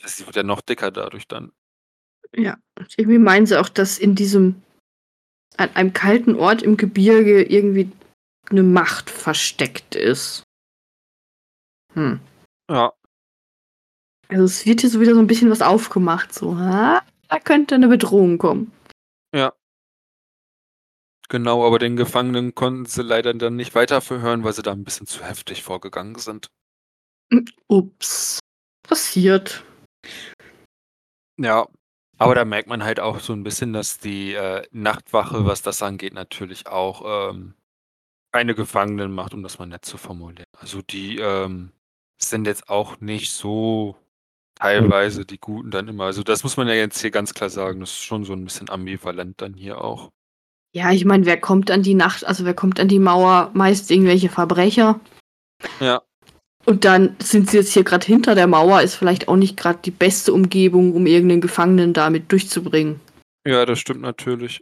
[0.00, 1.52] Das wird ja noch dicker dadurch dann.
[2.34, 2.56] Ja,
[2.96, 4.62] irgendwie meinen sie auch, dass in diesem
[5.56, 7.90] an einem kalten Ort im Gebirge irgendwie
[8.48, 10.44] eine Macht versteckt ist.
[11.94, 12.20] Hm.
[12.70, 12.92] Ja.
[14.28, 17.02] Also es wird hier so wieder so ein bisschen was aufgemacht, so, ha?
[17.28, 18.72] da könnte eine Bedrohung kommen.
[19.34, 19.52] Ja.
[21.28, 24.84] Genau, aber den Gefangenen konnten sie leider dann nicht weiter verhören, weil sie da ein
[24.84, 26.48] bisschen zu heftig vorgegangen sind.
[27.32, 28.40] Hm, ups.
[28.82, 29.64] Passiert.
[31.38, 31.68] Ja,
[32.18, 35.82] aber da merkt man halt auch so ein bisschen, dass die äh, Nachtwache, was das
[35.82, 37.54] angeht, natürlich auch ähm,
[38.32, 40.46] eine Gefangenenmacht, um das mal nett zu formulieren.
[40.58, 41.72] Also die ähm,
[42.30, 43.96] sind jetzt auch nicht so
[44.54, 46.04] teilweise die Guten dann immer.
[46.04, 47.80] Also das muss man ja jetzt hier ganz klar sagen.
[47.80, 50.10] Das ist schon so ein bisschen ambivalent dann hier auch.
[50.72, 53.50] Ja, ich meine, wer kommt an die Nacht, also wer kommt an die Mauer?
[53.54, 55.00] Meist irgendwelche Verbrecher.
[55.80, 56.02] Ja.
[56.66, 59.80] Und dann sind sie jetzt hier gerade hinter der Mauer, ist vielleicht auch nicht gerade
[59.82, 63.00] die beste Umgebung, um irgendeinen Gefangenen damit durchzubringen.
[63.46, 64.60] Ja, das stimmt natürlich.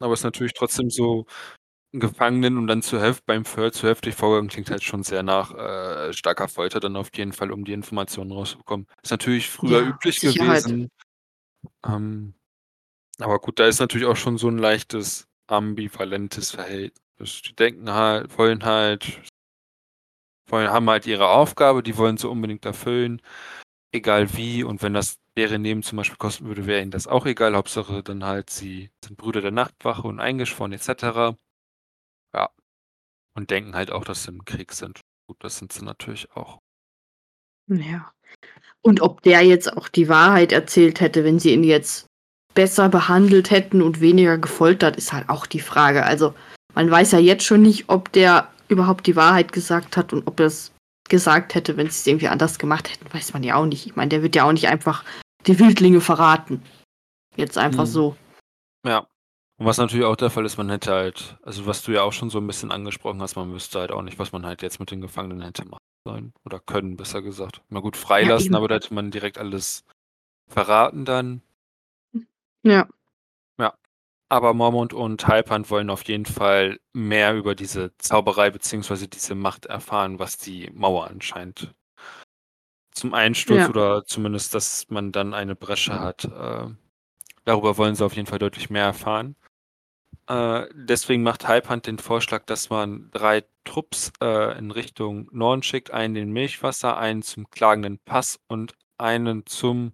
[0.00, 1.26] Aber es ist natürlich trotzdem so,
[1.92, 5.54] Gefangenen und dann zu heft beim Föhr zu heftig vorgegangen klingt halt schon sehr nach
[5.54, 8.86] äh, starker Folter dann auf jeden Fall, um die Informationen rauszubekommen.
[9.02, 10.64] Ist natürlich früher Ja, üblich Sicherheit.
[10.64, 10.88] gewesen.
[11.84, 12.34] Ähm,
[13.18, 17.42] aber gut, da ist natürlich auch schon so ein leichtes ambivalentes Verhältnis.
[17.42, 19.22] Die denken halt, wollen halt,
[20.48, 23.20] wollen, haben halt ihre Aufgabe, die wollen sie unbedingt erfüllen,
[23.92, 24.64] egal wie.
[24.64, 27.54] Und wenn das deren Leben zum Beispiel kosten würde, wäre ihnen das auch egal.
[27.56, 31.36] Hauptsache dann halt, sie sind Brüder der Nachtwache und eingeschworen etc.
[33.34, 35.00] Und denken halt auch, dass sie im Krieg sind.
[35.26, 36.58] Gut, das sind sie natürlich auch.
[37.68, 38.12] Ja.
[38.82, 42.06] Und ob der jetzt auch die Wahrheit erzählt hätte, wenn sie ihn jetzt
[42.54, 46.04] besser behandelt hätten und weniger gefoltert, ist halt auch die Frage.
[46.04, 46.34] Also
[46.74, 50.40] man weiß ja jetzt schon nicht, ob der überhaupt die Wahrheit gesagt hat und ob
[50.40, 50.72] er es
[51.08, 53.86] gesagt hätte, wenn sie es irgendwie anders gemacht hätten, weiß man ja auch nicht.
[53.86, 55.04] Ich meine, der wird ja auch nicht einfach
[55.46, 56.62] die Wildlinge verraten.
[57.36, 57.90] Jetzt einfach Hm.
[57.90, 58.16] so.
[58.86, 59.06] Ja.
[59.62, 62.12] Und was natürlich auch der Fall ist, man hätte halt, also was du ja auch
[62.12, 64.80] schon so ein bisschen angesprochen hast, man wüsste halt auch nicht, was man halt jetzt
[64.80, 66.32] mit den Gefangenen hätte machen sollen.
[66.44, 67.62] Oder können, besser gesagt.
[67.68, 68.56] Mal gut freilassen, eben.
[68.56, 69.84] aber da hätte man direkt alles
[70.48, 71.42] verraten dann.
[72.64, 72.88] Ja.
[73.56, 73.74] Ja.
[74.28, 79.66] Aber Mormont und Halbrand wollen auf jeden Fall mehr über diese Zauberei beziehungsweise diese Macht
[79.66, 81.72] erfahren, was die Mauer anscheinend
[82.90, 83.68] zum Einsturz Ja.
[83.68, 86.24] oder zumindest, dass man dann eine Bresche hat.
[86.24, 86.66] Äh,
[87.44, 89.36] darüber wollen sie auf jeden Fall deutlich mehr erfahren.
[90.28, 95.90] Äh, deswegen macht Halbrand den Vorschlag, dass man drei Trupps äh, in Richtung Norden schickt,
[95.90, 99.92] einen in Milchwasser, einen zum klagenden Pass und einen zum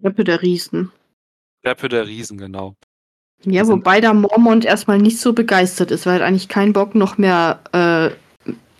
[0.00, 0.92] Treppe der Riesen.
[1.62, 2.76] Treppe der Riesen, genau.
[3.44, 6.94] Ja, wobei der Mormont erstmal nicht so begeistert ist, weil er hat eigentlich keinen Bock,
[6.94, 8.10] noch mehr äh,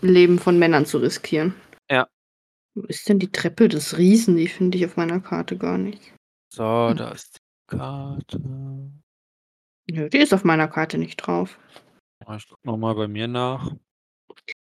[0.05, 1.55] Leben von Männern zu riskieren.
[1.90, 2.07] Ja.
[2.75, 4.37] Wo ist denn die Treppe des Riesen?
[4.37, 6.12] Die finde ich auf meiner Karte gar nicht.
[6.53, 6.97] So, Hm.
[6.97, 8.40] da ist die Karte.
[9.92, 11.59] Nö, die ist auf meiner Karte nicht drauf.
[12.37, 13.72] Ich guck nochmal bei mir nach.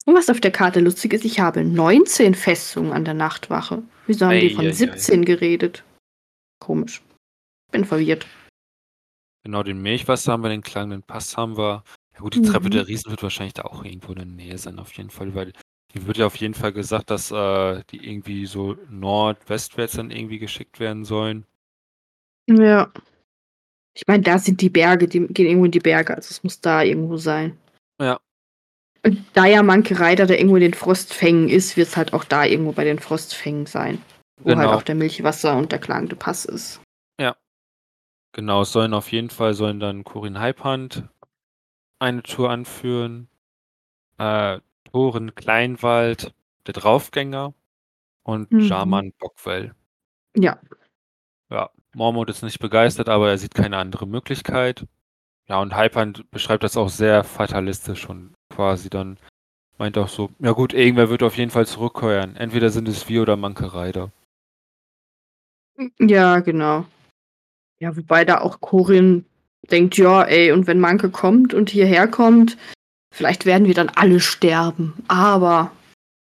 [0.04, 3.82] Und was auf der Karte lustig ist, ich habe 19 Festungen an der Nachtwache.
[4.06, 4.72] Wieso haben die von Eieiei.
[4.72, 5.84] 17 geredet?
[6.60, 7.02] Komisch.
[7.72, 8.26] Bin verwirrt.
[9.44, 11.82] Genau, den Milchwasser haben wir, den klangenden Pass haben wir.
[12.14, 12.70] Ja gut, die Treppe Mhm.
[12.70, 15.52] der Riesen wird wahrscheinlich da auch irgendwo in der Nähe sein, auf jeden Fall, weil
[15.92, 20.38] hier wird ja auf jeden Fall gesagt, dass äh, die irgendwie so nordwestwärts dann irgendwie
[20.38, 21.44] geschickt werden sollen.
[22.48, 22.92] Ja.
[23.96, 26.60] Ich meine, da sind die Berge, die gehen irgendwo in die Berge, also es muss
[26.60, 27.58] da irgendwo sein.
[28.00, 28.20] Ja.
[29.04, 32.24] Und da ja Manke Reiter, der irgendwo in den Frostfängen ist, wird es halt auch
[32.24, 34.02] da irgendwo bei den Frostfängen sein.
[34.38, 34.74] Wo halt Genau.
[34.74, 36.80] auch der Milchwasser und der klagende Pass ist.
[38.36, 41.08] Genau, es sollen auf jeden Fall sollen dann Corin Halbrand
[41.98, 43.28] eine Tour anführen.
[44.18, 44.60] Äh,
[44.92, 46.34] Thoren Kleinwald,
[46.66, 47.54] der Draufgänger
[48.24, 48.60] und Mhm.
[48.60, 49.74] Jarman Bockwell.
[50.36, 50.60] Ja.
[51.48, 54.86] Ja, Mormont ist nicht begeistert, aber er sieht keine andere Möglichkeit.
[55.48, 59.18] Ja, und Halbrand beschreibt das auch sehr fatalistisch und quasi dann
[59.78, 62.36] meint auch so, ja gut, irgendwer wird auf jeden Fall zurückkehren.
[62.36, 64.10] Entweder sind es wir oder Manke Ryder.
[65.98, 66.84] Ja, genau.
[67.78, 69.24] Ja, wobei da auch Corin
[69.70, 72.58] denkt, ja, ey, und wenn Manke kommt und hierher kommt,
[73.12, 74.94] vielleicht werden wir dann alle sterben.
[75.08, 75.70] Aber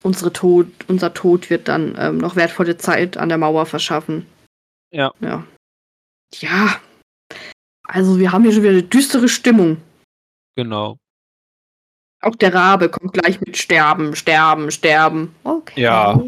[0.03, 4.25] unsere Tod, unser Tod wird dann ähm, noch wertvolle Zeit an der Mauer verschaffen.
[4.91, 5.11] Ja.
[5.19, 5.45] Ja.
[6.41, 6.79] Ja.
[7.83, 9.77] Also wir haben hier schon wieder eine düstere Stimmung.
[10.55, 10.97] Genau.
[12.21, 15.35] Auch der Rabe kommt gleich mit Sterben, Sterben, Sterben.
[15.43, 15.81] Okay.
[15.81, 16.19] Ja.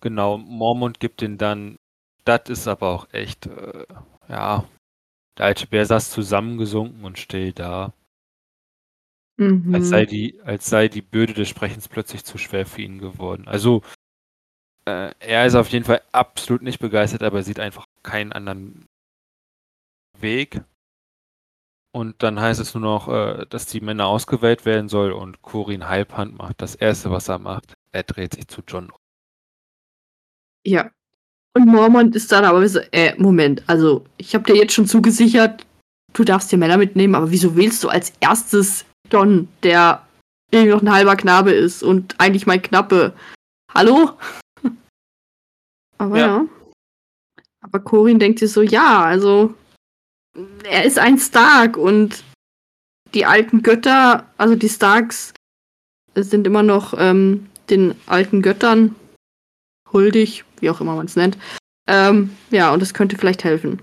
[0.00, 1.76] Genau, Mormont gibt den dann.
[2.24, 3.86] Das ist aber auch echt, äh,
[4.28, 4.64] ja.
[5.36, 7.92] Der alte Bär saß zusammengesunken und still da.
[9.36, 9.74] Mhm.
[9.74, 13.48] Als sei die, als sei die Bürde des Sprechens plötzlich zu schwer für ihn geworden.
[13.48, 13.82] Also,
[14.86, 18.86] äh, er ist auf jeden Fall absolut nicht begeistert, aber er sieht einfach keinen anderen
[20.18, 20.60] Weg.
[21.92, 25.88] Und dann heißt es nur noch, äh, dass die Männer ausgewählt werden soll und Corin
[25.88, 27.74] Halbhand macht das Erste, was er macht.
[27.92, 28.90] Er dreht sich zu John.
[28.90, 28.96] um.
[30.66, 30.90] Ja.
[31.56, 35.64] Und Mormont ist dann aber so, äh, Moment, also ich habe dir jetzt schon zugesichert,
[36.12, 40.04] du darfst dir Männer mitnehmen, aber wieso wählst du als erstes John, der
[40.50, 43.12] irgendwie noch ein halber Knabe ist und eigentlich mein Knappe?
[43.72, 44.18] Hallo?
[45.98, 46.26] Aber ja.
[46.26, 46.46] Ja.
[47.60, 49.54] Aber Corin denkt sich so, ja, also
[50.64, 52.24] er ist ein Stark und
[53.14, 55.32] die alten Götter, also die Starks
[56.14, 58.94] sind immer noch ähm, den alten Göttern
[59.92, 61.38] huldig, wie auch immer man es nennt.
[61.88, 63.80] Ähm, ja, und das könnte vielleicht helfen.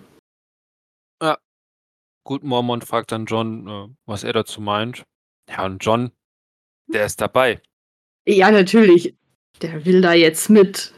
[2.23, 5.03] Gut, Mormont fragt dann John, äh, was er dazu meint.
[5.49, 6.11] Ja, und John,
[6.87, 7.61] der ist dabei.
[8.27, 9.15] Ja, natürlich.
[9.61, 10.93] Der will da jetzt mit.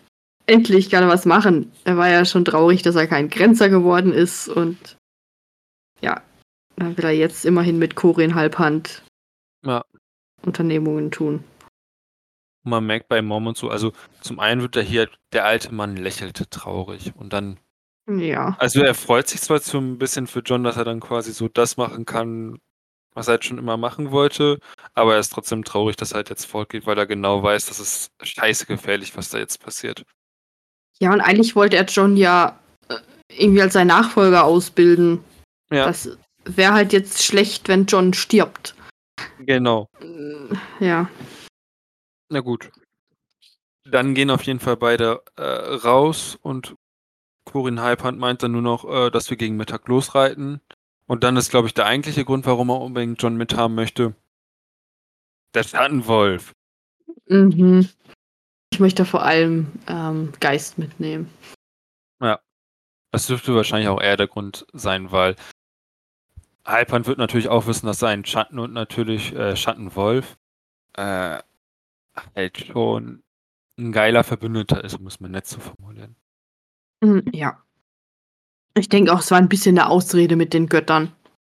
[0.54, 1.72] Endlich kann er was machen.
[1.84, 4.98] Er war ja schon traurig, dass er kein Grenzer geworden ist und
[6.00, 6.22] ja,
[6.76, 9.02] dann will er jetzt immerhin mit Corin Halbhand
[9.66, 9.84] Ja.
[10.44, 11.44] Unternehmungen tun.
[12.64, 15.98] Und man merkt bei Mormont so, also zum einen wird er hier, der alte Mann
[15.98, 17.60] lächelte traurig und dann,
[18.08, 18.56] Ja.
[18.60, 21.48] also er freut sich zwar so ein bisschen für John, dass er dann quasi so
[21.48, 22.60] das machen kann,
[23.16, 24.60] was er halt schon immer machen wollte,
[24.94, 27.80] aber er ist trotzdem traurig, dass er halt jetzt fortgeht, weil er genau weiß, dass
[27.80, 30.04] es scheiße gefährlich, was da jetzt passiert.
[31.00, 32.96] Ja, und eigentlich wollte er John ja äh,
[33.30, 35.24] irgendwie als sein Nachfolger ausbilden.
[35.72, 38.76] Ja, Das wäre halt jetzt schlecht, wenn John stirbt.
[39.40, 39.88] genau.
[40.02, 41.10] Äh, Ja.
[42.30, 42.72] Na gut.
[43.86, 46.76] Dann gehen auf jeden Fall beide äh, raus und
[47.46, 50.62] Corin Halbhand meint dann nur noch, äh, dass wir gegen Mittag losreiten.
[51.06, 54.16] Und dann ist, glaube ich, der eigentliche Grund, warum er unbedingt John mithaben möchte.
[55.54, 56.54] Der Schattenwolf.
[57.28, 57.90] Mhm.
[58.74, 61.30] Ich möchte vor allem ähm, Geist mitnehmen.
[63.12, 65.36] Das dürfte wahrscheinlich auch eher der Grund sein, weil
[66.66, 70.36] Halbhand wird natürlich auch wissen, dass sein Schatten und natürlich äh, Schattenwolf
[70.98, 71.38] äh,
[72.36, 73.22] halt schon
[73.78, 76.16] ein geiler Verbündeter ist, es mal nett zu formulieren.
[77.04, 77.62] Mhm, Ja.
[78.76, 81.12] Ich denke auch, es war ein bisschen eine Ausrede mit den Göttern,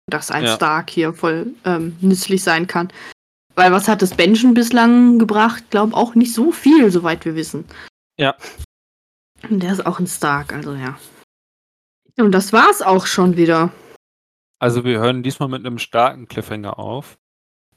[0.07, 0.55] dass ein Ja.
[0.55, 2.93] Stark hier voll ähm, nützlich sein kann.
[3.59, 5.65] Weil was hat das Benjen bislang gebracht?
[5.71, 7.65] Glaub auch nicht so viel, soweit wir wissen.
[8.17, 8.37] Ja.
[9.51, 10.97] Und der ist auch ein Stark, also ja.
[12.17, 13.73] Und das war's auch schon wieder.
[14.61, 17.19] Also wir hören diesmal mit einem starken Cliffhanger auf.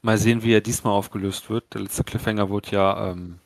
[0.02, 1.74] Mal sehen, wie er diesmal aufgelöst wird.
[1.74, 3.40] Der letzte Cliffhanger wurde ja, ähm,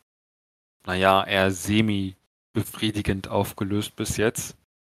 [0.85, 4.59] naja, eher semi-befriedigend aufgelöst bis jetzt.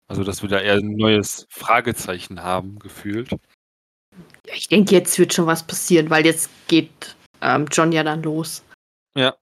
[0.09, 3.29] Also, dass wir da eher ein neues Fragezeichen haben, gefühlt.
[4.55, 8.65] Ich denke, jetzt wird schon was passieren, weil jetzt geht ähm, John ja dann los.
[9.17, 9.37] Ja.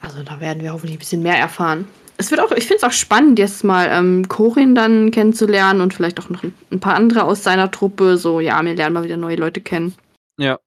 [0.00, 1.86] Also da werden wir hoffentlich ein bisschen mehr erfahren.
[2.16, 5.94] Es wird auch, ich finde es auch spannend, jetzt mal ähm, Corin dann kennenzulernen und
[5.94, 8.16] vielleicht auch noch ein, ein paar andere aus seiner Truppe.
[8.18, 9.94] So, ja, wir lernen mal wieder neue Leute kennen.
[10.38, 10.60] Ja.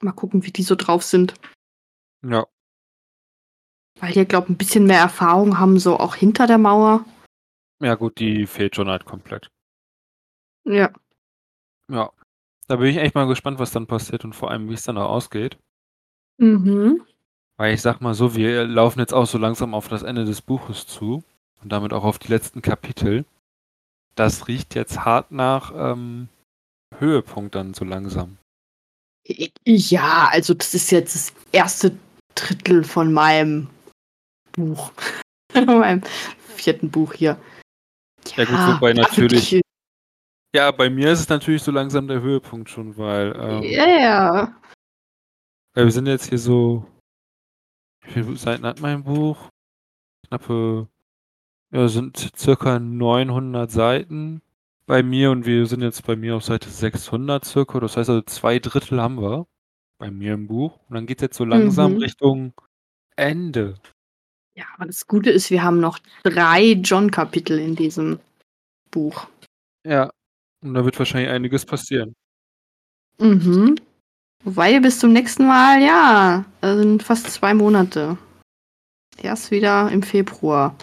[0.00, 1.34] Mal gucken, wie die so drauf sind.
[2.24, 2.46] Ja.
[4.00, 7.04] Weil die, glaube ein bisschen mehr Erfahrung haben, so auch hinter der Mauer.
[7.80, 9.50] Ja, gut, die fehlt schon halt komplett.
[10.64, 10.92] Ja.
[11.90, 12.12] Ja.
[12.68, 14.98] Da bin ich echt mal gespannt, was dann passiert und vor allem, wie es dann
[14.98, 15.56] auch ausgeht.
[16.36, 17.02] Mhm.
[17.56, 20.42] Weil ich sag mal so, wir laufen jetzt auch so langsam auf das Ende des
[20.42, 21.24] Buches zu
[21.62, 23.24] und damit auch auf die letzten Kapitel.
[24.14, 26.28] Das riecht jetzt hart nach ähm,
[26.98, 28.36] Höhepunkt dann so langsam.
[29.64, 31.96] Ja, also das ist jetzt das erste
[32.34, 33.68] Drittel von meinem
[34.52, 34.92] Buch.
[35.52, 36.02] von meinem
[36.54, 37.38] vierten Buch hier.
[38.36, 39.60] Ja, gut, wobei ja, natürlich-
[40.54, 44.60] Ja, bei mir ist es natürlich so langsam der Höhepunkt schon, weil, ähm, Ja, ja.
[45.74, 46.86] weil wir sind jetzt hier so,
[48.02, 49.50] wie viele Seiten hat mein Buch?
[50.26, 50.88] Knappe,
[51.72, 54.42] ja, sind circa 900 Seiten
[54.86, 57.80] bei mir und wir sind jetzt bei mir auf Seite 600 circa.
[57.80, 59.46] Das heißt also zwei Drittel haben wir
[59.98, 60.78] bei mir im Buch.
[60.88, 61.98] Und dann geht es jetzt so langsam Mhm.
[61.98, 62.54] Richtung
[63.16, 63.74] Ende.
[64.56, 68.18] Ja, aber das Gute ist, wir haben noch drei John-Kapitel in diesem
[68.90, 69.28] Buch.
[69.86, 70.10] Ja,
[70.62, 72.14] und da wird wahrscheinlich einiges passieren.
[73.18, 73.76] Mhm.
[74.44, 78.16] Wobei bis zum nächsten Mal, ja, sind fast zwei Monate.
[79.20, 80.76] Erst wieder im Februar.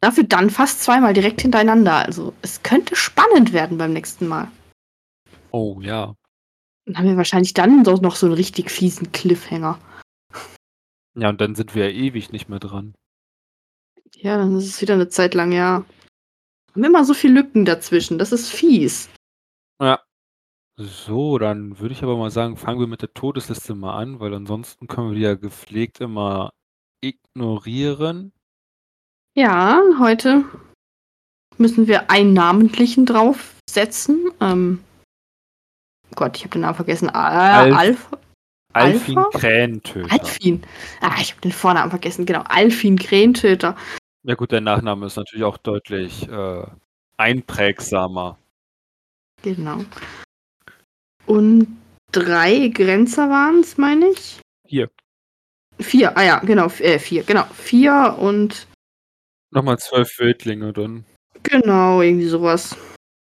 [0.00, 1.96] Dafür dann fast zweimal direkt hintereinander.
[1.96, 4.50] Also es könnte spannend werden beim nächsten Mal.
[5.50, 6.14] Oh ja.
[6.86, 9.78] Dann haben wir wahrscheinlich dann doch noch so einen richtig fiesen Cliffhanger.
[11.14, 12.94] Ja, und dann sind wir ja ewig nicht mehr dran.
[14.14, 15.84] Ja, dann ist es wieder eine Zeit lang, ja.
[16.72, 18.18] Haben immer so viele Lücken dazwischen.
[18.18, 19.08] Das ist fies.
[19.82, 20.00] Ja.
[20.76, 24.32] So, dann würde ich aber mal sagen, fangen wir mit der Todesliste mal an, weil
[24.32, 26.50] ansonsten können wir die ja gepflegt immer
[27.04, 28.32] ignorieren.
[29.36, 30.44] Ja, heute
[31.58, 34.30] müssen wir einen namentlichen draufsetzen.
[34.40, 34.82] Ähm,
[36.14, 37.10] Gott, ich habe den Namen vergessen.
[37.10, 38.08] Ah, Alf- Alf
[38.72, 39.38] Alfin Alpha?
[39.38, 40.12] Krähentöter.
[40.12, 40.62] Alfin.
[41.00, 42.24] Ah, ich habe den Vornamen vergessen.
[42.24, 43.76] Genau, Alfin Krähentöter.
[44.22, 46.66] Ja gut, der Nachname ist natürlich auch deutlich äh,
[47.16, 48.38] einprägsamer.
[49.42, 49.84] Genau.
[51.26, 51.78] Und
[52.12, 54.40] drei Grenzer waren es, meine ich.
[54.68, 54.90] Vier.
[55.78, 57.44] Vier, ah ja, genau, äh, vier, genau.
[57.54, 58.66] Vier und
[59.52, 61.04] Nochmal zwölf Wildlinge dann.
[61.42, 62.76] genau, irgendwie sowas.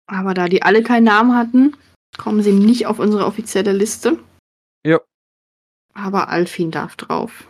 [0.07, 1.75] Aber da die alle keinen Namen hatten,
[2.17, 4.19] kommen sie nicht auf unsere offizielle Liste.
[4.85, 4.99] Ja.
[5.93, 7.47] Aber Alfin darf drauf.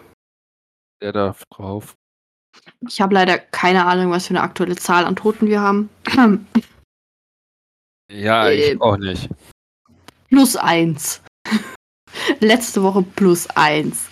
[1.02, 1.96] Der darf drauf.
[2.88, 5.90] Ich habe leider keine Ahnung, was für eine aktuelle Zahl an Toten wir haben.
[8.12, 9.30] Ja, Äh, ich auch nicht.
[10.30, 11.22] plus eins.
[12.42, 14.08] Letzte Woche plus eins.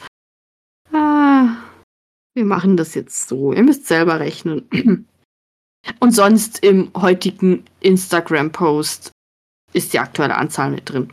[0.94, 1.58] Ah,
[2.34, 3.52] wir machen das jetzt so.
[3.52, 4.70] Ihr müsst selber rechnen.
[6.00, 9.12] Und sonst im heutigen Instagram-Post
[9.74, 11.12] ist die aktuelle Anzahl mit drin.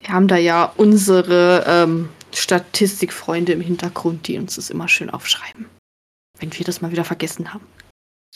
[0.00, 5.66] Wir haben da ja unsere ähm, Statistikfreunde im Hintergrund, die uns das immer schön aufschreiben.
[6.38, 7.66] Wenn wir das mal wieder vergessen haben.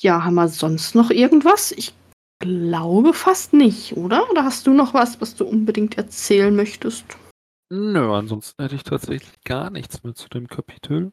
[0.01, 1.72] Ja, haben wir sonst noch irgendwas?
[1.72, 1.94] Ich
[2.38, 4.30] glaube fast nicht, oder?
[4.30, 7.05] Oder hast du noch was, was du unbedingt erzählen möchtest?
[7.70, 11.12] Nö, ansonsten hätte ich tatsächlich gar nichts mehr zu dem Kapitel.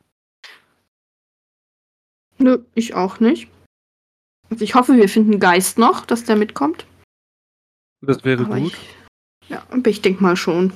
[2.40, 3.50] Nö, ich auch nicht.
[4.50, 6.88] Also ich hoffe, wir finden Geist noch, dass der mitkommt.
[8.02, 8.74] Das wäre Aber gut.
[8.74, 10.72] Ich, ja, aber ich denke mal schon.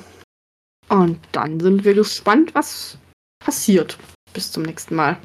[0.90, 2.98] Und dann sind wir gespannt, was
[3.40, 3.98] passiert.
[4.34, 5.18] Bis zum nächsten Mal.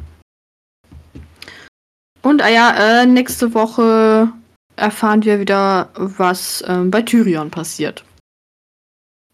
[2.26, 4.32] Und ah ja, äh, nächste Woche
[4.74, 8.04] erfahren wir wieder, was ähm, bei Tyrion passiert.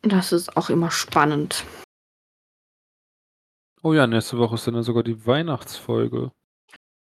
[0.02, 1.64] Das ist auch immer spannend.
[3.82, 6.32] Oh ja, nächste Woche ist dann ja sogar die Weihnachtsfolge.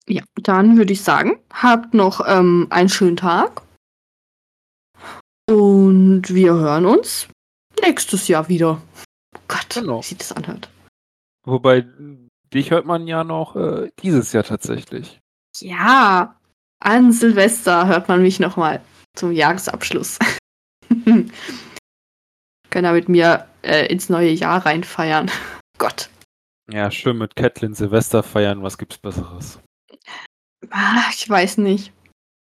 [0.07, 3.61] Ja, dann würde ich sagen, habt noch ähm, einen schönen Tag.
[5.47, 7.27] Und wir hören uns
[7.83, 8.81] nächstes Jahr wieder.
[9.35, 9.99] Oh Gott, Genau.
[9.99, 10.71] wie sich das anhört.
[11.45, 11.85] Wobei,
[12.51, 15.19] dich hört man ja noch äh, dieses Jahr tatsächlich.
[15.61, 16.35] Ja,
[16.79, 18.81] an Silvester hört man mich nochmal
[19.15, 20.19] zum Jahresabschluss.
[22.69, 25.31] Können da mit mir äh, ins neue Jahr reinfeiern.
[25.77, 26.09] Gott.
[26.69, 29.59] Ja, schön mit Catelyn Silvester feiern, was gibt's Besseres?
[30.69, 31.93] Ah, ich weiß nicht.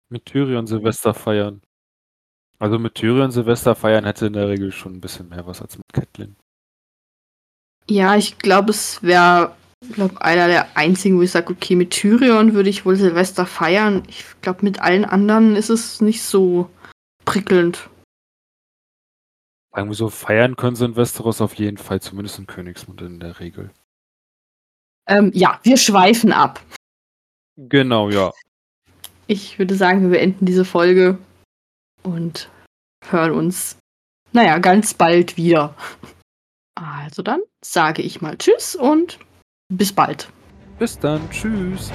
[0.10, 1.62] Mit Tyrion Silvester feiern.
[2.60, 5.78] Also mit Tyrion Silvester feiern hätte in der Regel schon ein bisschen mehr was als
[5.78, 6.38] mit Catelyn.
[7.90, 9.56] Ja, ich glaube, es wäre
[9.92, 14.04] glaub, einer der einzigen, wo ich sage, okay, mit Tyrion würde ich wohl Silvester feiern.
[14.08, 16.70] Ich glaube, mit allen anderen ist es nicht so
[17.26, 17.90] prickelnd.
[19.76, 23.20] Sagen wir so, feiern können sie in Westeros auf jeden Fall, zumindest in Königsmund in
[23.20, 23.72] der Regel.
[25.08, 26.62] Ähm, ja, wir schweifen ab.
[27.58, 28.32] Genau, ja.
[29.28, 31.18] Ich würde sagen, wir beenden diese Folge
[32.04, 32.50] und
[33.10, 33.78] hören uns,
[34.32, 35.76] naja, ganz bald wieder.
[36.76, 39.20] Also dann sage ich mal Tschüss und
[39.78, 40.30] bis bald.
[40.80, 41.92] Bis dann, tschüss.